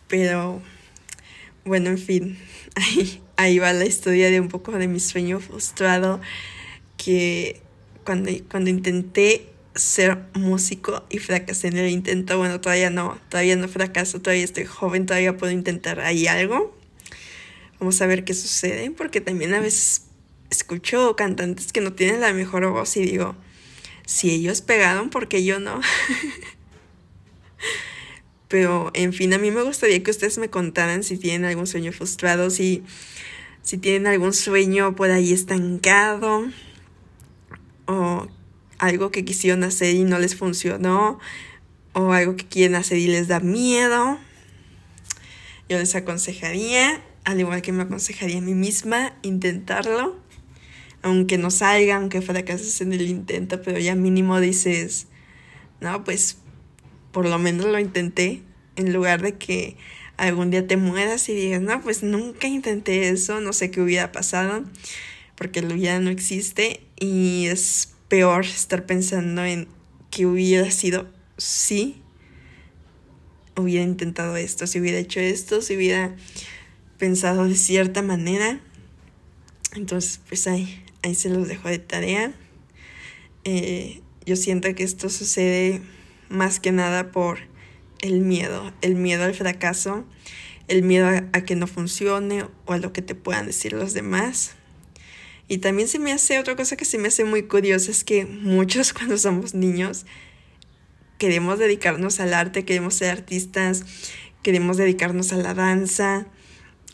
Pero 0.08 0.62
bueno, 1.64 1.90
en 1.90 1.98
fin, 1.98 2.38
ahí, 2.74 3.20
ahí 3.36 3.58
va 3.58 3.72
la 3.72 3.86
historia 3.86 4.30
de 4.30 4.40
un 4.40 4.48
poco 4.48 4.72
de 4.72 4.88
mi 4.88 5.00
sueño 5.00 5.40
frustrado 5.40 6.20
que 6.96 7.60
cuando, 8.04 8.30
cuando 8.48 8.70
intenté 8.70 9.48
ser 9.74 10.18
músico 10.32 11.04
y 11.10 11.18
fracasé 11.18 11.68
en 11.68 11.76
el 11.76 11.90
intento, 11.90 12.38
bueno, 12.38 12.60
todavía 12.60 12.88
no, 12.88 13.18
todavía 13.28 13.56
no 13.56 13.68
fracaso, 13.68 14.22
todavía 14.22 14.44
estoy 14.44 14.64
joven, 14.64 15.06
todavía 15.06 15.36
puedo 15.36 15.52
intentar 15.52 16.00
ahí 16.00 16.26
algo. 16.26 16.75
Vamos 17.78 18.00
a 18.00 18.06
ver 18.06 18.24
qué 18.24 18.34
sucede, 18.34 18.90
porque 18.90 19.20
también 19.20 19.52
a 19.54 19.60
veces 19.60 20.06
escucho 20.50 21.16
cantantes 21.16 21.72
que 21.72 21.80
no 21.80 21.92
tienen 21.92 22.20
la 22.20 22.32
mejor 22.32 22.66
voz 22.70 22.96
y 22.96 23.02
digo, 23.02 23.36
si 24.06 24.30
ellos 24.30 24.62
pegaron, 24.62 25.10
¿por 25.10 25.28
qué 25.28 25.44
yo 25.44 25.60
no? 25.60 25.80
Pero, 28.48 28.90
en 28.94 29.12
fin, 29.12 29.34
a 29.34 29.38
mí 29.38 29.50
me 29.50 29.62
gustaría 29.62 30.02
que 30.02 30.10
ustedes 30.10 30.38
me 30.38 30.48
contaran 30.48 31.02
si 31.02 31.18
tienen 31.18 31.44
algún 31.44 31.66
sueño 31.66 31.92
frustrado, 31.92 32.48
si, 32.48 32.84
si 33.62 33.76
tienen 33.76 34.06
algún 34.06 34.32
sueño 34.32 34.94
por 34.94 35.10
ahí 35.10 35.32
estancado, 35.32 36.46
o 37.86 38.28
algo 38.78 39.10
que 39.10 39.24
quisieron 39.24 39.64
hacer 39.64 39.96
y 39.96 40.04
no 40.04 40.20
les 40.20 40.36
funcionó, 40.36 41.18
o 41.92 42.12
algo 42.12 42.36
que 42.36 42.46
quieren 42.46 42.76
hacer 42.76 42.98
y 42.98 43.08
les 43.08 43.26
da 43.26 43.40
miedo. 43.40 44.18
Yo 45.68 45.78
les 45.78 45.96
aconsejaría 45.96 47.02
al 47.26 47.40
igual 47.40 47.60
que 47.60 47.72
me 47.72 47.82
aconsejaría 47.82 48.38
a 48.38 48.40
mí 48.40 48.54
misma, 48.54 49.12
intentarlo, 49.22 50.16
aunque 51.02 51.38
no 51.38 51.50
salga, 51.50 51.96
aunque 51.96 52.22
fracases 52.22 52.80
en 52.80 52.92
el 52.92 53.02
intento, 53.02 53.60
pero 53.62 53.80
ya 53.80 53.96
mínimo 53.96 54.40
dices, 54.40 55.08
no, 55.80 56.04
pues 56.04 56.38
por 57.10 57.26
lo 57.26 57.36
menos 57.40 57.66
lo 57.66 57.80
intenté, 57.80 58.42
en 58.76 58.92
lugar 58.92 59.22
de 59.22 59.34
que 59.34 59.76
algún 60.16 60.52
día 60.52 60.68
te 60.68 60.76
mueras 60.76 61.28
y 61.28 61.34
digas, 61.34 61.60
no, 61.60 61.82
pues 61.82 62.04
nunca 62.04 62.46
intenté 62.46 63.08
eso, 63.08 63.40
no 63.40 63.52
sé 63.52 63.72
qué 63.72 63.80
hubiera 63.80 64.12
pasado, 64.12 64.62
porque 65.34 65.58
el 65.58 65.72
hubiera 65.72 65.98
no 65.98 66.10
existe 66.10 66.80
y 67.00 67.46
es 67.46 67.92
peor 68.06 68.44
estar 68.44 68.86
pensando 68.86 69.44
en 69.44 69.66
que 70.12 70.26
hubiera 70.26 70.70
sido 70.70 71.08
si 71.38 72.00
hubiera 73.56 73.84
intentado 73.84 74.36
esto, 74.36 74.68
si 74.68 74.78
hubiera 74.78 74.98
hecho 74.98 75.18
esto, 75.18 75.60
si 75.60 75.76
hubiera 75.76 76.14
pensado 76.98 77.44
de 77.46 77.56
cierta 77.56 78.02
manera. 78.02 78.60
Entonces, 79.74 80.20
pues 80.28 80.46
ahí, 80.46 80.84
ahí 81.02 81.14
se 81.14 81.28
los 81.28 81.48
dejo 81.48 81.68
de 81.68 81.78
tarea. 81.78 82.34
Eh, 83.44 84.00
yo 84.24 84.36
siento 84.36 84.74
que 84.74 84.82
esto 84.82 85.08
sucede 85.08 85.82
más 86.28 86.60
que 86.60 86.72
nada 86.72 87.12
por 87.12 87.38
el 88.00 88.20
miedo, 88.20 88.72
el 88.82 88.96
miedo 88.96 89.24
al 89.24 89.34
fracaso, 89.34 90.04
el 90.68 90.82
miedo 90.82 91.06
a, 91.06 91.24
a, 91.32 91.44
que 91.44 91.54
no 91.54 91.66
funcione 91.66 92.44
o 92.64 92.72
a 92.72 92.78
lo 92.78 92.92
que 92.92 93.02
te 93.02 93.14
puedan 93.14 93.46
decir 93.46 93.72
los 93.72 93.94
demás. 93.94 94.56
Y 95.48 95.58
también 95.58 95.86
se 95.86 95.98
me 95.98 96.12
hace 96.12 96.38
otra 96.40 96.56
cosa 96.56 96.76
que 96.76 96.84
se 96.84 96.98
me 96.98 97.08
hace 97.08 97.24
muy 97.24 97.44
curiosa, 97.44 97.90
es 97.90 98.02
que 98.02 98.26
muchos 98.26 98.92
cuando 98.94 99.16
somos 99.16 99.54
niños 99.54 100.06
queremos 101.18 101.58
dedicarnos 101.58 102.20
al 102.20 102.34
arte, 102.34 102.64
queremos 102.64 102.94
ser 102.94 103.10
artistas, 103.10 103.84
queremos 104.42 104.76
dedicarnos 104.76 105.32
a 105.32 105.36
la 105.36 105.54
danza, 105.54 106.26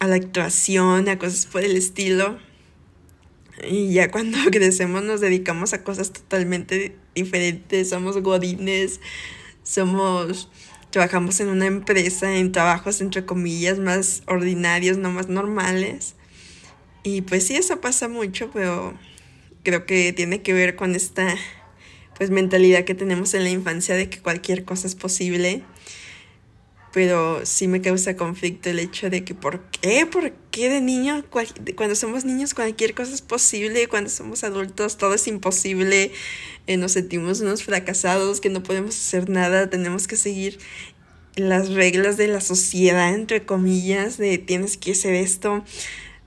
a 0.02 0.08
la 0.08 0.16
actuación, 0.16 1.08
a 1.08 1.16
cosas 1.16 1.46
por 1.46 1.62
el 1.62 1.76
estilo. 1.76 2.36
Y 3.70 3.92
ya 3.92 4.10
cuando 4.10 4.36
crecemos 4.50 5.04
nos 5.04 5.20
dedicamos 5.20 5.72
a 5.74 5.84
cosas 5.84 6.12
totalmente 6.12 6.96
diferentes, 7.14 7.90
somos 7.90 8.20
godines, 8.20 8.98
somos 9.62 10.48
trabajamos 10.90 11.38
en 11.38 11.50
una 11.50 11.66
empresa, 11.66 12.36
en 12.36 12.50
trabajos 12.50 13.00
entre 13.00 13.24
comillas 13.24 13.78
más 13.78 14.24
ordinarios, 14.26 14.98
no 14.98 15.12
más 15.12 15.28
normales. 15.28 16.16
Y 17.04 17.20
pues 17.20 17.46
sí, 17.46 17.54
eso 17.54 17.80
pasa 17.80 18.08
mucho, 18.08 18.50
pero 18.52 18.98
creo 19.62 19.86
que 19.86 20.12
tiene 20.12 20.42
que 20.42 20.52
ver 20.52 20.74
con 20.74 20.96
esta 20.96 21.36
pues 22.16 22.30
mentalidad 22.30 22.82
que 22.82 22.96
tenemos 22.96 23.34
en 23.34 23.44
la 23.44 23.50
infancia 23.50 23.94
de 23.94 24.10
que 24.10 24.18
cualquier 24.18 24.64
cosa 24.64 24.88
es 24.88 24.96
posible. 24.96 25.62
Pero 26.92 27.46
sí 27.46 27.68
me 27.68 27.80
causa 27.80 28.16
conflicto 28.16 28.68
el 28.68 28.78
hecho 28.78 29.08
de 29.08 29.24
que 29.24 29.34
¿por 29.34 29.60
qué? 29.70 30.06
¿Por 30.06 30.32
qué 30.50 30.68
de 30.68 30.80
niño? 30.82 31.24
Cuando 31.74 31.94
somos 31.94 32.24
niños 32.24 32.52
cualquier 32.52 32.94
cosa 32.94 33.14
es 33.14 33.22
posible, 33.22 33.88
cuando 33.88 34.10
somos 34.10 34.44
adultos 34.44 34.98
todo 34.98 35.14
es 35.14 35.26
imposible, 35.26 36.12
eh, 36.66 36.76
nos 36.76 36.92
sentimos 36.92 37.40
unos 37.40 37.62
fracasados, 37.62 38.40
que 38.40 38.50
no 38.50 38.62
podemos 38.62 38.94
hacer 38.94 39.30
nada, 39.30 39.70
tenemos 39.70 40.06
que 40.06 40.16
seguir 40.16 40.58
las 41.36 41.70
reglas 41.70 42.16
de 42.16 42.28
la 42.28 42.40
sociedad, 42.40 43.14
entre 43.14 43.44
comillas, 43.44 44.18
de 44.18 44.38
tienes 44.38 44.76
que 44.76 44.92
hacer 44.92 45.14
esto, 45.14 45.64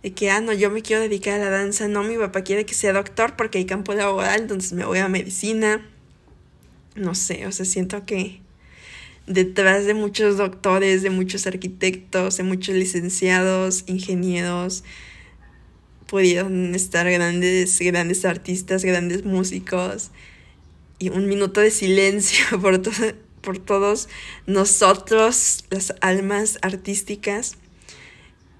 de 0.01 0.13
que, 0.13 0.31
ah, 0.31 0.41
no, 0.41 0.53
yo 0.53 0.71
me 0.71 0.81
quiero 0.81 1.01
dedicar 1.01 1.39
a 1.39 1.43
la 1.45 1.49
danza, 1.49 1.87
no, 1.87 2.03
mi 2.03 2.17
papá 2.17 2.41
quiere 2.41 2.65
que 2.65 2.73
sea 2.73 2.93
doctor 2.93 3.35
porque 3.35 3.59
hay 3.59 3.65
campo 3.65 3.93
laboral, 3.93 4.41
entonces 4.41 4.73
me 4.73 4.85
voy 4.85 4.99
a 4.99 5.07
medicina. 5.07 5.87
No 6.95 7.13
sé, 7.13 7.45
o 7.45 7.51
sea, 7.51 7.65
siento 7.65 8.05
que 8.05 8.41
detrás 9.27 9.85
de 9.85 9.93
muchos 9.93 10.37
doctores, 10.37 11.01
de 11.01 11.09
muchos 11.09 11.47
arquitectos, 11.47 12.37
de 12.37 12.43
muchos 12.43 12.75
licenciados, 12.75 13.83
ingenieros, 13.87 14.83
pudieron 16.07 16.75
estar 16.75 17.09
grandes, 17.09 17.79
grandes 17.79 18.25
artistas, 18.25 18.83
grandes 18.83 19.25
músicos. 19.25 20.11
Y 20.99 21.09
un 21.09 21.27
minuto 21.27 21.61
de 21.61 21.71
silencio 21.71 22.45
por, 22.61 22.81
por 23.41 23.57
todos 23.57 24.07
nosotros, 24.45 25.65
las 25.69 25.93
almas 26.01 26.57
artísticas, 26.61 27.57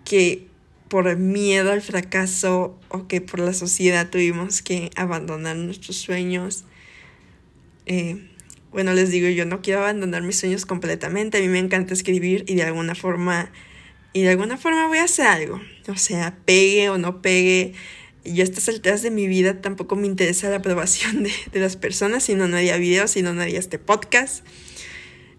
que 0.04 0.48
por 0.88 1.16
miedo 1.18 1.72
al 1.72 1.82
fracaso 1.82 2.80
o 2.90 3.08
que 3.08 3.22
por 3.22 3.40
la 3.40 3.54
sociedad 3.54 4.10
tuvimos 4.10 4.62
que 4.62 4.92
abandonar 4.96 5.56
nuestros 5.56 5.98
sueños. 5.98 6.64
Eh, 7.86 8.30
bueno, 8.76 8.94
les 8.94 9.10
digo, 9.10 9.30
yo 9.30 9.46
no 9.46 9.62
quiero 9.62 9.80
abandonar 9.80 10.22
mis 10.22 10.38
sueños 10.38 10.66
completamente. 10.66 11.38
A 11.38 11.42
mí 11.42 11.48
me 11.48 11.60
encanta 11.60 11.94
escribir 11.94 12.44
y 12.46 12.56
de 12.56 12.64
alguna 12.64 12.94
forma, 12.94 13.50
y 14.12 14.24
de 14.24 14.32
alguna 14.32 14.58
forma 14.58 14.88
voy 14.88 14.98
a 14.98 15.06
hacer 15.06 15.28
algo. 15.28 15.62
O 15.88 15.96
sea, 15.96 16.38
pegue 16.44 16.90
o 16.90 16.98
no 16.98 17.22
pegue. 17.22 17.72
Yo 18.26 18.42
a 18.42 18.44
estas 18.44 18.68
alturas 18.68 19.02
de 19.02 19.12
mi 19.12 19.28
vida 19.28 19.62
tampoco 19.62 19.96
me 19.96 20.08
interesa 20.08 20.50
la 20.50 20.58
aprobación 20.58 21.24
de, 21.24 21.32
de 21.54 21.60
las 21.62 21.78
personas, 21.78 22.24
si 22.26 22.36
no, 22.36 22.50
no 22.50 22.58
haría 22.58 22.76
videos, 22.76 23.12
si 23.12 23.22
no, 23.22 23.34
no 23.34 23.44
haría 23.44 23.60
este 23.60 23.80
podcast. 23.80 24.46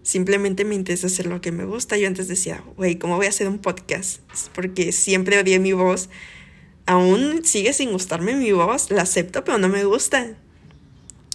Simplemente 0.01 0.65
me 0.65 0.73
interesa 0.73 1.05
hacer 1.05 1.27
lo 1.27 1.39
que 1.39 1.51
me 1.51 1.63
gusta. 1.63 1.95
Yo 1.95 2.07
antes 2.07 2.27
decía, 2.27 2.63
güey, 2.75 2.95
¿cómo 2.95 3.17
voy 3.17 3.27
a 3.27 3.29
hacer 3.29 3.47
un 3.47 3.59
podcast? 3.59 4.21
Porque 4.55 4.91
siempre 4.93 5.37
odié 5.37 5.59
mi 5.59 5.73
voz. 5.73 6.09
Aún 6.87 7.45
sigue 7.45 7.71
sin 7.71 7.91
gustarme 7.91 8.33
mi 8.33 8.51
voz. 8.51 8.89
La 8.89 9.03
acepto, 9.03 9.43
pero 9.43 9.59
no 9.59 9.69
me 9.69 9.83
gusta. 9.83 10.37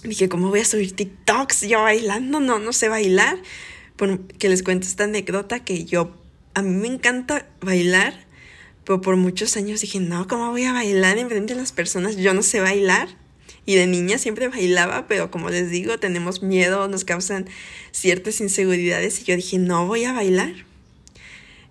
Dije, 0.03 0.27
¿cómo 0.27 0.49
voy 0.49 0.59
a 0.59 0.65
subir 0.65 0.95
TikToks 0.95 1.61
yo 1.61 1.81
bailando? 1.81 2.39
No, 2.39 2.59
no 2.59 2.73
sé 2.73 2.89
bailar. 2.89 3.37
que 4.37 4.49
les 4.49 4.63
cuento 4.63 4.85
esta 4.85 5.05
anécdota 5.05 5.63
que 5.63 5.85
yo, 5.85 6.15
a 6.53 6.61
mí 6.61 6.75
me 6.75 6.87
encanta 6.87 7.47
bailar, 7.61 8.13
pero 8.83 8.99
por 8.99 9.15
muchos 9.15 9.55
años 9.55 9.79
dije, 9.79 10.01
no, 10.01 10.27
¿cómo 10.27 10.51
voy 10.51 10.65
a 10.65 10.73
bailar 10.73 11.17
en 11.17 11.29
frente 11.29 11.53
de 11.53 11.59
las 11.59 11.71
personas? 11.71 12.17
Yo 12.17 12.33
no 12.33 12.43
sé 12.43 12.59
bailar. 12.59 13.07
Y 13.65 13.75
de 13.75 13.87
niña 13.87 14.17
siempre 14.17 14.49
bailaba, 14.49 15.07
pero 15.07 15.31
como 15.31 15.49
les 15.49 15.69
digo, 15.69 15.97
tenemos 15.97 16.43
miedo, 16.43 16.89
nos 16.89 17.05
causan 17.05 17.47
ciertas 17.91 18.41
inseguridades 18.41 19.21
y 19.21 19.23
yo 19.23 19.35
dije, 19.37 19.57
no 19.57 19.87
voy 19.87 20.03
a 20.03 20.11
bailar. 20.11 20.53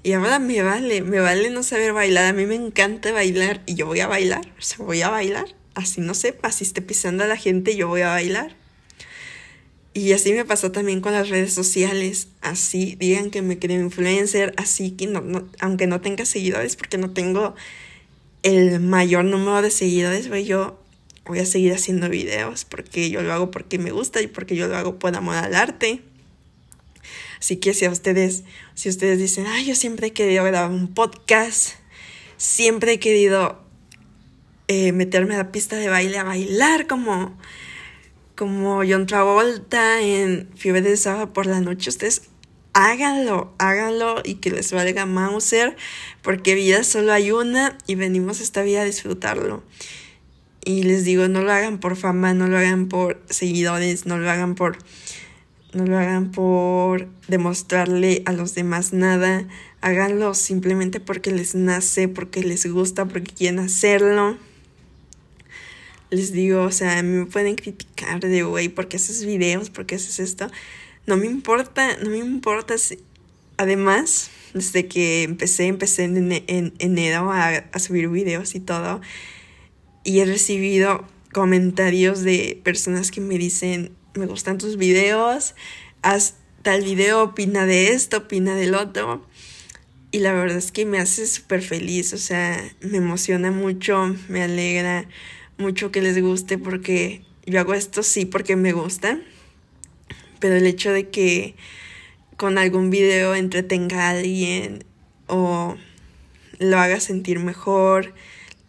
Y 0.02 0.14
ahora 0.14 0.38
me 0.38 0.62
vale, 0.62 1.02
me 1.02 1.20
vale 1.20 1.50
no 1.50 1.62
saber 1.62 1.92
bailar, 1.92 2.24
a 2.24 2.32
mí 2.32 2.46
me 2.46 2.54
encanta 2.54 3.12
bailar 3.12 3.62
y 3.66 3.74
yo 3.74 3.86
voy 3.86 4.00
a 4.00 4.08
bailar, 4.08 4.52
o 4.58 4.62
sea, 4.62 4.84
voy 4.84 5.02
a 5.02 5.10
bailar, 5.10 5.54
así 5.74 6.00
no 6.00 6.14
sé, 6.14 6.38
así 6.42 6.64
esté 6.64 6.82
pisando 6.82 7.24
a 7.24 7.26
la 7.26 7.36
gente, 7.36 7.76
yo 7.76 7.88
voy 7.88 8.02
a 8.02 8.08
bailar. 8.08 8.56
Y 9.94 10.12
así 10.12 10.32
me 10.32 10.44
pasó 10.44 10.72
también 10.72 11.00
con 11.00 11.12
las 11.12 11.28
redes 11.28 11.52
sociales, 11.52 12.28
así 12.40 12.96
digan 12.98 13.30
que 13.30 13.42
me 13.42 13.58
creo 13.58 13.80
influencer, 13.80 14.54
así 14.56 14.92
que 14.92 15.06
no, 15.06 15.48
aunque 15.60 15.86
no 15.86 16.00
tenga 16.00 16.24
seguidores, 16.24 16.76
porque 16.76 16.96
no 16.96 17.11
tengo 17.11 17.54
el 18.42 18.80
mayor 18.80 19.24
número 19.24 19.61
de 19.61 19.70
seguidores, 19.70 20.28
voy 20.28 20.44
yo 20.44 20.78
voy 21.24 21.38
a 21.38 21.46
seguir 21.46 21.72
haciendo 21.72 22.08
videos 22.08 22.64
porque 22.64 23.11
yo 23.11 23.22
lo 23.22 23.32
hago 23.32 23.50
porque 23.50 23.78
me 23.78 23.92
gusta 23.92 24.20
y 24.20 24.26
porque 24.26 24.56
yo 24.56 24.66
lo 24.66 24.76
hago 24.76 24.98
por 24.98 25.14
amor 25.14 25.37
al 25.37 25.54
arte. 25.54 26.02
Así 27.38 27.56
que 27.56 27.74
si 27.74 27.85
a 27.85 27.90
ustedes, 27.90 28.44
si 28.74 28.88
ustedes 28.88 29.18
dicen, 29.18 29.46
ay, 29.46 29.66
yo 29.66 29.74
siempre 29.74 30.08
he 30.08 30.12
querido 30.12 30.44
grabar 30.44 30.70
un 30.70 30.94
podcast, 30.94 31.70
siempre 32.37 32.92
he 32.92 32.98
querido 33.00 33.62
eh, 34.72 34.92
meterme 34.92 35.35
a 35.35 35.38
la 35.38 35.52
pista 35.52 35.76
de 35.76 35.88
baile 35.88 36.16
a 36.16 36.24
bailar 36.24 36.87
como, 36.87 37.37
como 38.35 38.82
John 38.88 39.06
Travolta 39.06 40.00
en 40.00 40.48
Fiebre 40.54 40.80
de 40.80 40.96
Sábado 40.96 41.35
por 41.35 41.44
la 41.44 41.61
noche, 41.61 41.90
ustedes 41.90 42.22
háganlo, 42.72 43.52
háganlo 43.58 44.22
y 44.24 44.37
que 44.37 44.50
les 44.50 44.72
valga 44.72 45.04
Mauser, 45.04 45.76
porque 46.22 46.54
vida 46.54 46.85
solo 46.85 47.12
hay 47.12 47.32
una 47.32 47.76
y 47.87 47.96
venimos 47.96 48.40
esta 48.40 48.62
vida 48.62 48.80
a 48.80 48.85
disfrutarlo. 48.85 49.62
Y 50.64 50.85
les 50.85 51.04
digo, 51.04 51.28
no 51.28 51.42
lo 51.42 51.52
hagan 51.52 51.78
por 51.78 51.96
fama, 51.96 52.32
no 52.32 52.46
lo 52.46 52.56
hagan 52.56 52.88
por 52.88 53.20
seguidores, 53.28 54.06
no 54.06 54.16
lo 54.16 54.30
hagan 54.30 54.54
por 54.54 54.78
no 55.74 55.87
lo 55.87 55.98
hagan 55.98 56.30
por 56.30 57.08
demostrarle 57.28 58.22
a 58.26 58.32
los 58.32 58.54
demás 58.54 58.92
nada, 58.92 59.46
háganlo 59.80 60.35
simplemente 60.35 61.00
porque 61.00 61.30
les 61.30 61.54
nace, 61.54 62.08
porque 62.08 62.42
les 62.42 62.66
gusta, 62.66 63.06
porque 63.06 63.35
quieren 63.35 63.58
hacerlo. 63.58 64.38
Les 66.12 66.31
digo, 66.31 66.62
o 66.62 66.70
sea, 66.70 67.03
me 67.03 67.25
pueden 67.25 67.55
criticar 67.55 68.20
de, 68.20 68.42
güey, 68.42 68.68
¿por 68.68 68.87
qué 68.87 68.98
haces 68.98 69.25
videos? 69.25 69.70
¿Por 69.70 69.87
qué 69.87 69.94
haces 69.94 70.20
esto? 70.20 70.51
No 71.07 71.16
me 71.16 71.25
importa, 71.25 71.96
no 72.03 72.11
me 72.11 72.18
importa. 72.18 72.75
Además, 73.57 74.31
desde 74.53 74.88
que 74.88 75.22
empecé, 75.22 75.68
empecé 75.68 76.05
en, 76.05 76.31
en 76.31 76.75
enero 76.79 77.33
a, 77.33 77.48
a 77.48 77.79
subir 77.79 78.11
videos 78.11 78.55
y 78.55 78.61
todo, 78.61 79.01
y 80.05 80.20
he 80.20 80.27
recibido 80.27 81.07
comentarios 81.33 82.20
de 82.20 82.61
personas 82.62 83.11
que 83.11 83.22
me 83.22 83.38
dicen, 83.38 83.92
me 84.14 84.27
gustan 84.27 84.59
tus 84.59 84.77
videos, 84.77 85.55
haz 86.03 86.35
tal 86.61 86.83
video, 86.83 87.22
opina 87.22 87.64
de 87.64 87.88
esto, 87.94 88.18
opina 88.18 88.55
del 88.55 88.75
otro. 88.75 89.27
Y 90.11 90.18
la 90.18 90.35
verdad 90.35 90.59
es 90.59 90.72
que 90.72 90.85
me 90.85 90.98
hace 90.98 91.27
súper 91.27 91.62
feliz, 91.62 92.12
o 92.12 92.18
sea, 92.18 92.62
me 92.83 92.98
emociona 92.98 93.51
mucho, 93.51 94.14
me 94.29 94.42
alegra 94.42 95.09
mucho 95.62 95.90
que 95.90 96.03
les 96.03 96.20
guste 96.20 96.59
porque 96.59 97.22
yo 97.46 97.61
hago 97.61 97.75
esto 97.75 98.03
sí 98.03 98.27
porque 98.27 98.57
me 98.57 98.72
gusta, 98.72 99.18
pero 100.40 100.57
el 100.57 100.66
hecho 100.66 100.92
de 100.92 101.09
que 101.09 101.55
con 102.37 102.59
algún 102.59 102.90
video 102.90 103.35
entretenga 103.35 104.09
a 104.09 104.11
alguien 104.11 104.85
o 105.29 105.77
lo 106.59 106.79
haga 106.79 107.01
sentir 107.01 107.38
mejor, 107.38 108.14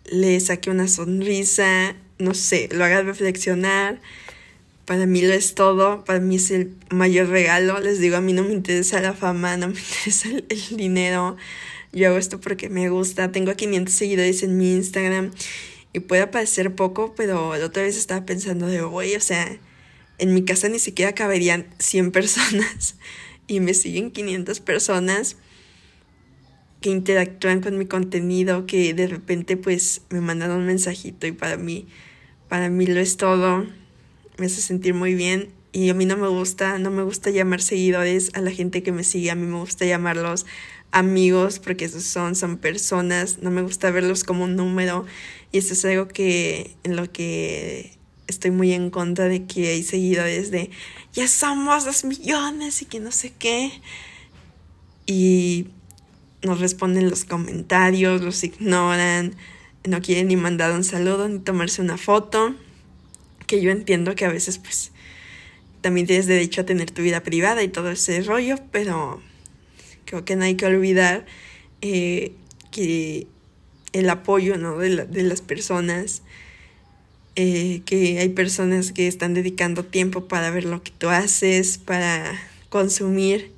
le 0.06 0.40
saque 0.40 0.70
una 0.70 0.88
sonrisa, 0.88 1.96
no 2.20 2.34
sé, 2.34 2.70
lo 2.72 2.84
haga 2.86 3.02
reflexionar. 3.02 4.00
Para 4.86 5.06
mí 5.06 5.22
lo 5.22 5.34
es 5.34 5.56
todo, 5.56 6.04
para 6.04 6.20
mí 6.20 6.36
es 6.36 6.52
el 6.52 6.74
mayor 6.90 7.30
regalo. 7.30 7.80
Les 7.80 8.00
digo, 8.00 8.18
a 8.18 8.22
mí 8.22 8.34
no 8.34 8.44
me 8.44 8.54
interesa 8.54 9.00
la 9.02 9.14
fama, 9.14 9.58
no 9.58 9.70
me 9.70 9.80
interesa 9.80 10.30
el, 10.30 10.78
dinero. 10.78 11.38
Yo 11.94 12.10
hago 12.10 12.18
esto 12.18 12.40
porque 12.42 12.70
me 12.70 12.90
gusta. 12.90 13.32
Tengo 13.32 13.56
500 13.56 13.94
seguidores 13.94 14.44
en 14.44 14.58
mi 14.58 14.74
Instagram 14.74 15.32
y 15.94 16.00
puede 16.00 16.26
parecer 16.28 16.76
poco, 16.76 17.14
pero 17.16 17.56
la 17.56 17.66
otra 17.66 17.84
vez 17.84 17.98
estaba 17.98 18.26
pensando 18.26 18.68
de, 18.68 18.82
güey, 18.82 19.16
o 19.16 19.22
sea, 19.22 19.60
en 20.18 20.34
mi 20.34 20.44
casa 20.44 20.68
ni 20.68 20.80
siquiera 20.80 21.14
caberían 21.14 21.68
100 21.80 22.12
personas 22.14 22.96
y 23.48 23.60
me 23.60 23.74
siguen 23.74 24.12
500 24.12 24.60
personas 24.60 25.38
que 26.82 26.90
interactúan 26.90 27.62
con 27.62 27.78
mi 27.78 27.86
contenido, 27.86 28.66
que 28.66 28.94
de 28.94 29.08
repente 29.08 29.56
pues 29.56 30.02
me 30.10 30.20
mandan 30.20 30.52
un 30.52 30.66
mensajito 30.66 31.28
y 31.28 31.32
para 31.32 31.56
mí, 31.56 31.88
para 32.50 32.70
mí 32.70 32.86
lo 32.88 33.00
es 33.00 33.16
todo, 33.16 33.66
me 34.38 34.48
hace 34.48 34.62
sentir 34.62 34.94
muy 34.94 35.16
bien 35.16 35.50
y 35.72 35.90
a 35.90 35.94
mí 35.94 36.06
no 36.06 36.18
me 36.18 36.28
gusta, 36.28 36.78
no 36.80 36.92
me 36.92 37.04
gusta 37.04 37.30
llamar 37.30 37.62
seguidores 37.62 38.32
a 38.34 38.42
la 38.42 38.52
gente 38.52 38.84
que 38.84 38.92
me 38.92 39.04
sigue, 39.04 39.32
a 39.32 39.36
mí 39.36 39.46
me 39.46 39.60
gusta 39.60 39.86
llamarlos 39.86 40.46
amigos 40.92 41.60
porque 41.60 41.86
esos 41.86 42.04
son, 42.04 42.36
son 42.36 42.58
personas, 42.58 43.40
no 43.40 43.50
me 43.50 43.62
gusta 43.62 43.90
verlos 43.90 44.24
como 44.24 44.44
un 44.44 44.56
número 44.56 45.06
y 45.54 45.60
esto 45.60 45.74
es 45.74 45.86
algo 45.86 46.08
que 46.08 46.76
en 46.84 46.96
lo 46.96 47.12
que 47.12 47.96
estoy 48.28 48.50
muy 48.50 48.74
en 48.74 48.90
contra 48.90 49.26
de 49.26 49.46
que 49.46 49.70
hay 49.70 49.84
seguidores 49.84 50.50
de 50.50 50.72
ya 51.14 51.28
somos 51.28 51.86
dos 51.86 52.04
millones 52.06 52.82
y 52.82 52.86
que 52.86 53.00
no 53.00 53.12
sé 53.12 53.32
qué 53.38 53.72
y 55.06 55.68
nos 56.42 56.60
responden 56.60 57.08
los 57.08 57.24
comentarios, 57.24 58.22
los 58.22 58.44
ignoran, 58.44 59.36
no 59.86 60.02
quieren 60.02 60.28
ni 60.28 60.36
mandar 60.36 60.72
un 60.72 60.84
saludo 60.84 61.30
ni 61.30 61.38
tomarse 61.38 61.84
una 61.84 61.98
foto, 61.98 62.56
que 63.46 63.62
yo 63.62 63.70
entiendo 63.70 64.16
que 64.16 64.26
a 64.26 64.30
veces 64.30 64.58
pues 64.58 64.92
también 65.82 66.08
tienes 66.08 66.26
derecho 66.26 66.62
a 66.62 66.66
tener 66.66 66.90
tu 66.90 67.04
vida 67.04 67.22
privada 67.22 67.62
y 67.62 67.68
todo 67.68 67.92
ese 67.92 68.24
rollo, 68.24 68.56
pero 68.72 69.22
creo 70.06 70.26
que 70.26 70.36
no 70.36 70.46
hay 70.46 70.56
que 70.56 70.66
olvidar 70.66 71.28
eh, 71.82 72.34
que 72.72 73.28
el 73.94 74.10
apoyo 74.10 74.58
¿no? 74.58 74.78
de, 74.78 75.06
de 75.06 75.24
las 75.24 75.42
personas 75.42 76.24
eh, 77.36 77.82
que 77.86 78.20
hay 78.20 78.30
personas 78.30 78.92
que 78.92 79.08
están 79.08 79.34
dedicando 79.34 79.84
tiempo 79.84 80.28
para 80.28 80.52
ver 80.52 80.66
lo 80.66 80.84
que 80.84 80.92
tú 80.92 81.10
haces, 81.10 81.80
para 81.80 82.32
consumir 82.70 83.52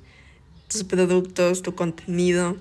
tus 0.68 0.82
productos, 0.82 1.60
tu 1.60 1.74
contenido, 1.74 2.56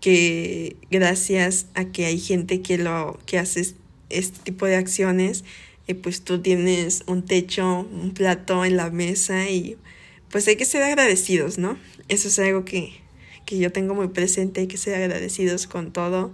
que 0.00 0.76
gracias 0.88 1.66
a 1.74 1.86
que 1.86 2.06
hay 2.06 2.20
gente 2.20 2.62
que 2.62 2.78
lo 2.78 3.18
que 3.26 3.38
hace 3.38 3.74
este 4.08 4.38
tipo 4.44 4.66
de 4.66 4.76
acciones, 4.76 5.44
eh, 5.88 5.96
pues 5.96 6.22
tú 6.22 6.40
tienes 6.40 7.02
un 7.06 7.24
techo, 7.24 7.80
un 7.80 8.14
plato 8.14 8.64
en 8.64 8.76
la 8.76 8.90
mesa 8.90 9.50
y 9.50 9.76
pues 10.30 10.46
hay 10.46 10.54
que 10.54 10.64
ser 10.64 10.84
agradecidos, 10.84 11.58
¿no? 11.58 11.76
Eso 12.06 12.28
es 12.28 12.38
algo 12.38 12.64
que, 12.64 12.92
que 13.46 13.58
yo 13.58 13.72
tengo 13.72 13.96
muy 13.96 14.08
presente, 14.08 14.60
hay 14.60 14.68
que 14.68 14.76
ser 14.76 14.94
agradecidos 14.94 15.66
con 15.66 15.92
todo, 15.92 16.32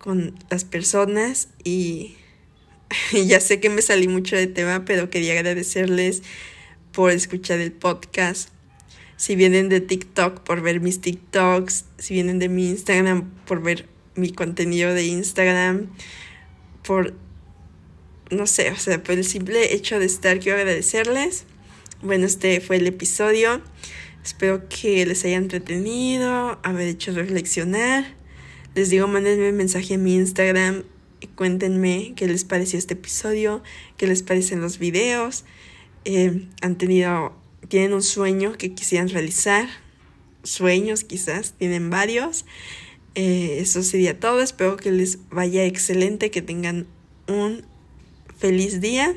con 0.00 0.34
las 0.50 0.64
personas 0.64 1.48
y 1.64 2.16
ya 3.12 3.40
sé 3.40 3.60
que 3.60 3.70
me 3.70 3.82
salí 3.82 4.08
mucho 4.08 4.34
de 4.34 4.48
tema, 4.48 4.84
pero 4.84 5.10
quería 5.10 5.34
agradecerles 5.34 6.22
por 6.92 7.12
escuchar 7.12 7.60
el 7.60 7.72
podcast. 7.72 8.50
Si 9.16 9.36
vienen 9.36 9.68
de 9.68 9.80
TikTok, 9.80 10.40
por 10.40 10.62
ver 10.62 10.80
mis 10.80 11.00
TikToks. 11.00 11.84
Si 11.98 12.14
vienen 12.14 12.38
de 12.38 12.48
mi 12.48 12.70
Instagram, 12.70 13.30
por 13.46 13.62
ver 13.62 13.86
mi 14.14 14.32
contenido 14.32 14.94
de 14.94 15.04
Instagram. 15.04 15.90
Por, 16.82 17.14
no 18.30 18.46
sé, 18.46 18.70
o 18.70 18.76
sea, 18.76 19.02
por 19.02 19.16
el 19.16 19.24
simple 19.24 19.74
hecho 19.74 19.98
de 19.98 20.06
estar, 20.06 20.40
quiero 20.40 20.58
agradecerles. 20.58 21.44
Bueno, 22.00 22.24
este 22.24 22.62
fue 22.62 22.76
el 22.76 22.86
episodio. 22.86 23.60
Espero 24.24 24.68
que 24.68 25.04
les 25.04 25.24
haya 25.26 25.36
entretenido, 25.36 26.58
haber 26.62 26.88
hecho 26.88 27.12
reflexionar. 27.12 28.19
Les 28.74 28.88
digo, 28.88 29.08
mándenme 29.08 29.50
un 29.50 29.56
mensaje 29.56 29.94
en 29.94 30.04
mi 30.04 30.14
Instagram 30.14 30.84
y 31.20 31.26
cuéntenme 31.26 32.12
qué 32.14 32.28
les 32.28 32.44
pareció 32.44 32.78
este 32.78 32.94
episodio, 32.94 33.62
qué 33.96 34.06
les 34.06 34.22
parecen 34.22 34.60
los 34.60 34.78
videos. 34.78 35.44
Eh, 36.04 36.46
han 36.62 36.78
tenido, 36.78 37.34
tienen 37.68 37.92
un 37.92 38.02
sueño 38.02 38.52
que 38.56 38.72
quisieran 38.72 39.08
realizar, 39.08 39.68
sueños 40.44 41.02
quizás, 41.02 41.54
tienen 41.58 41.90
varios. 41.90 42.44
Eh, 43.16 43.58
eso 43.60 43.82
sería 43.82 44.20
todo, 44.20 44.40
espero 44.40 44.76
que 44.76 44.92
les 44.92 45.18
vaya 45.30 45.64
excelente, 45.64 46.30
que 46.30 46.40
tengan 46.40 46.86
un 47.26 47.64
feliz 48.38 48.80
día 48.80 49.16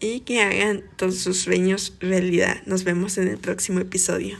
y 0.00 0.20
que 0.20 0.40
hagan 0.40 0.84
todos 0.96 1.18
sus 1.18 1.38
sueños 1.38 1.96
realidad. 2.00 2.62
Nos 2.64 2.84
vemos 2.84 3.18
en 3.18 3.28
el 3.28 3.36
próximo 3.36 3.80
episodio. 3.80 4.38